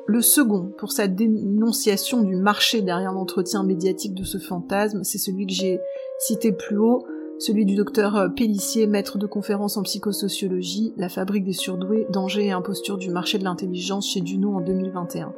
Le 0.06 0.20
second, 0.20 0.72
pour 0.78 0.92
sa 0.92 1.08
dénonciation 1.08 2.22
du 2.22 2.36
marché 2.36 2.82
derrière 2.82 3.12
l'entretien 3.12 3.64
médiatique 3.64 4.14
de 4.14 4.24
ce 4.24 4.38
fantasme, 4.38 5.02
c'est 5.04 5.18
celui 5.18 5.46
que 5.46 5.52
j'ai 5.52 5.80
cité 6.18 6.52
plus 6.52 6.78
haut, 6.78 7.06
celui 7.38 7.64
du 7.64 7.74
docteur 7.74 8.32
Pellissier, 8.34 8.86
maître 8.86 9.18
de 9.18 9.26
conférence 9.26 9.76
en 9.76 9.82
psychosociologie, 9.82 10.94
La 10.96 11.08
fabrique 11.08 11.44
des 11.44 11.52
surdoués, 11.52 12.06
danger 12.10 12.46
et 12.46 12.52
imposture 12.52 12.96
du 12.96 13.10
marché 13.10 13.38
de 13.38 13.44
l'intelligence 13.44 14.08
chez 14.08 14.20
Duno 14.20 14.54
en 14.54 14.60
2021. 14.60 15.34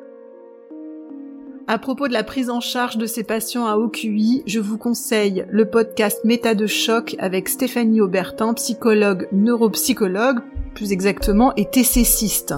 À 1.69 1.79
propos 1.79 2.07
de 2.07 2.13
la 2.13 2.23
prise 2.23 2.49
en 2.49 2.61
charge 2.61 2.97
de 2.97 3.07
ces 3.07 3.25
patients 3.25 3.67
à 3.67 3.77
OQI, 3.77 4.45
je 4.47 4.61
vous 4.61 4.79
conseille 4.79 5.45
le 5.51 5.69
podcast 5.69 6.21
Méta 6.23 6.55
de 6.55 6.69
choc 6.69 7.17
avec 7.19 7.49
Stéphanie 7.49 8.01
Aubertin, 8.01 8.55
psychologue, 8.55 9.27
neuropsychologue, 9.33 10.43
plus 10.77 10.93
exactement, 10.93 11.53
et 11.57 11.65
TCCiste. 11.65 12.55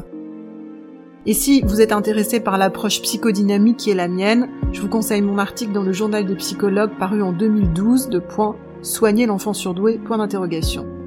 Et 1.24 1.32
si 1.32 1.62
vous 1.62 1.80
êtes 1.80 1.92
intéressé 1.92 2.38
par 2.38 2.58
l'approche 2.58 3.00
psychodynamique 3.00 3.78
qui 3.78 3.90
est 3.90 3.94
la 3.94 4.08
mienne, 4.08 4.50
je 4.72 4.82
vous 4.82 4.90
conseille 4.90 5.22
mon 5.22 5.38
article 5.38 5.72
dans 5.72 5.82
le 5.82 5.92
journal 5.92 6.26
des 6.26 6.36
psychologues 6.36 6.98
paru 6.98 7.22
en 7.22 7.32
2012 7.32 8.10
de 8.10 8.18
point 8.18 8.56
soigner 8.82 9.24
l'enfant 9.24 9.54
surdoué, 9.54 9.96
point 9.96 10.18
d'interrogation. 10.18 10.97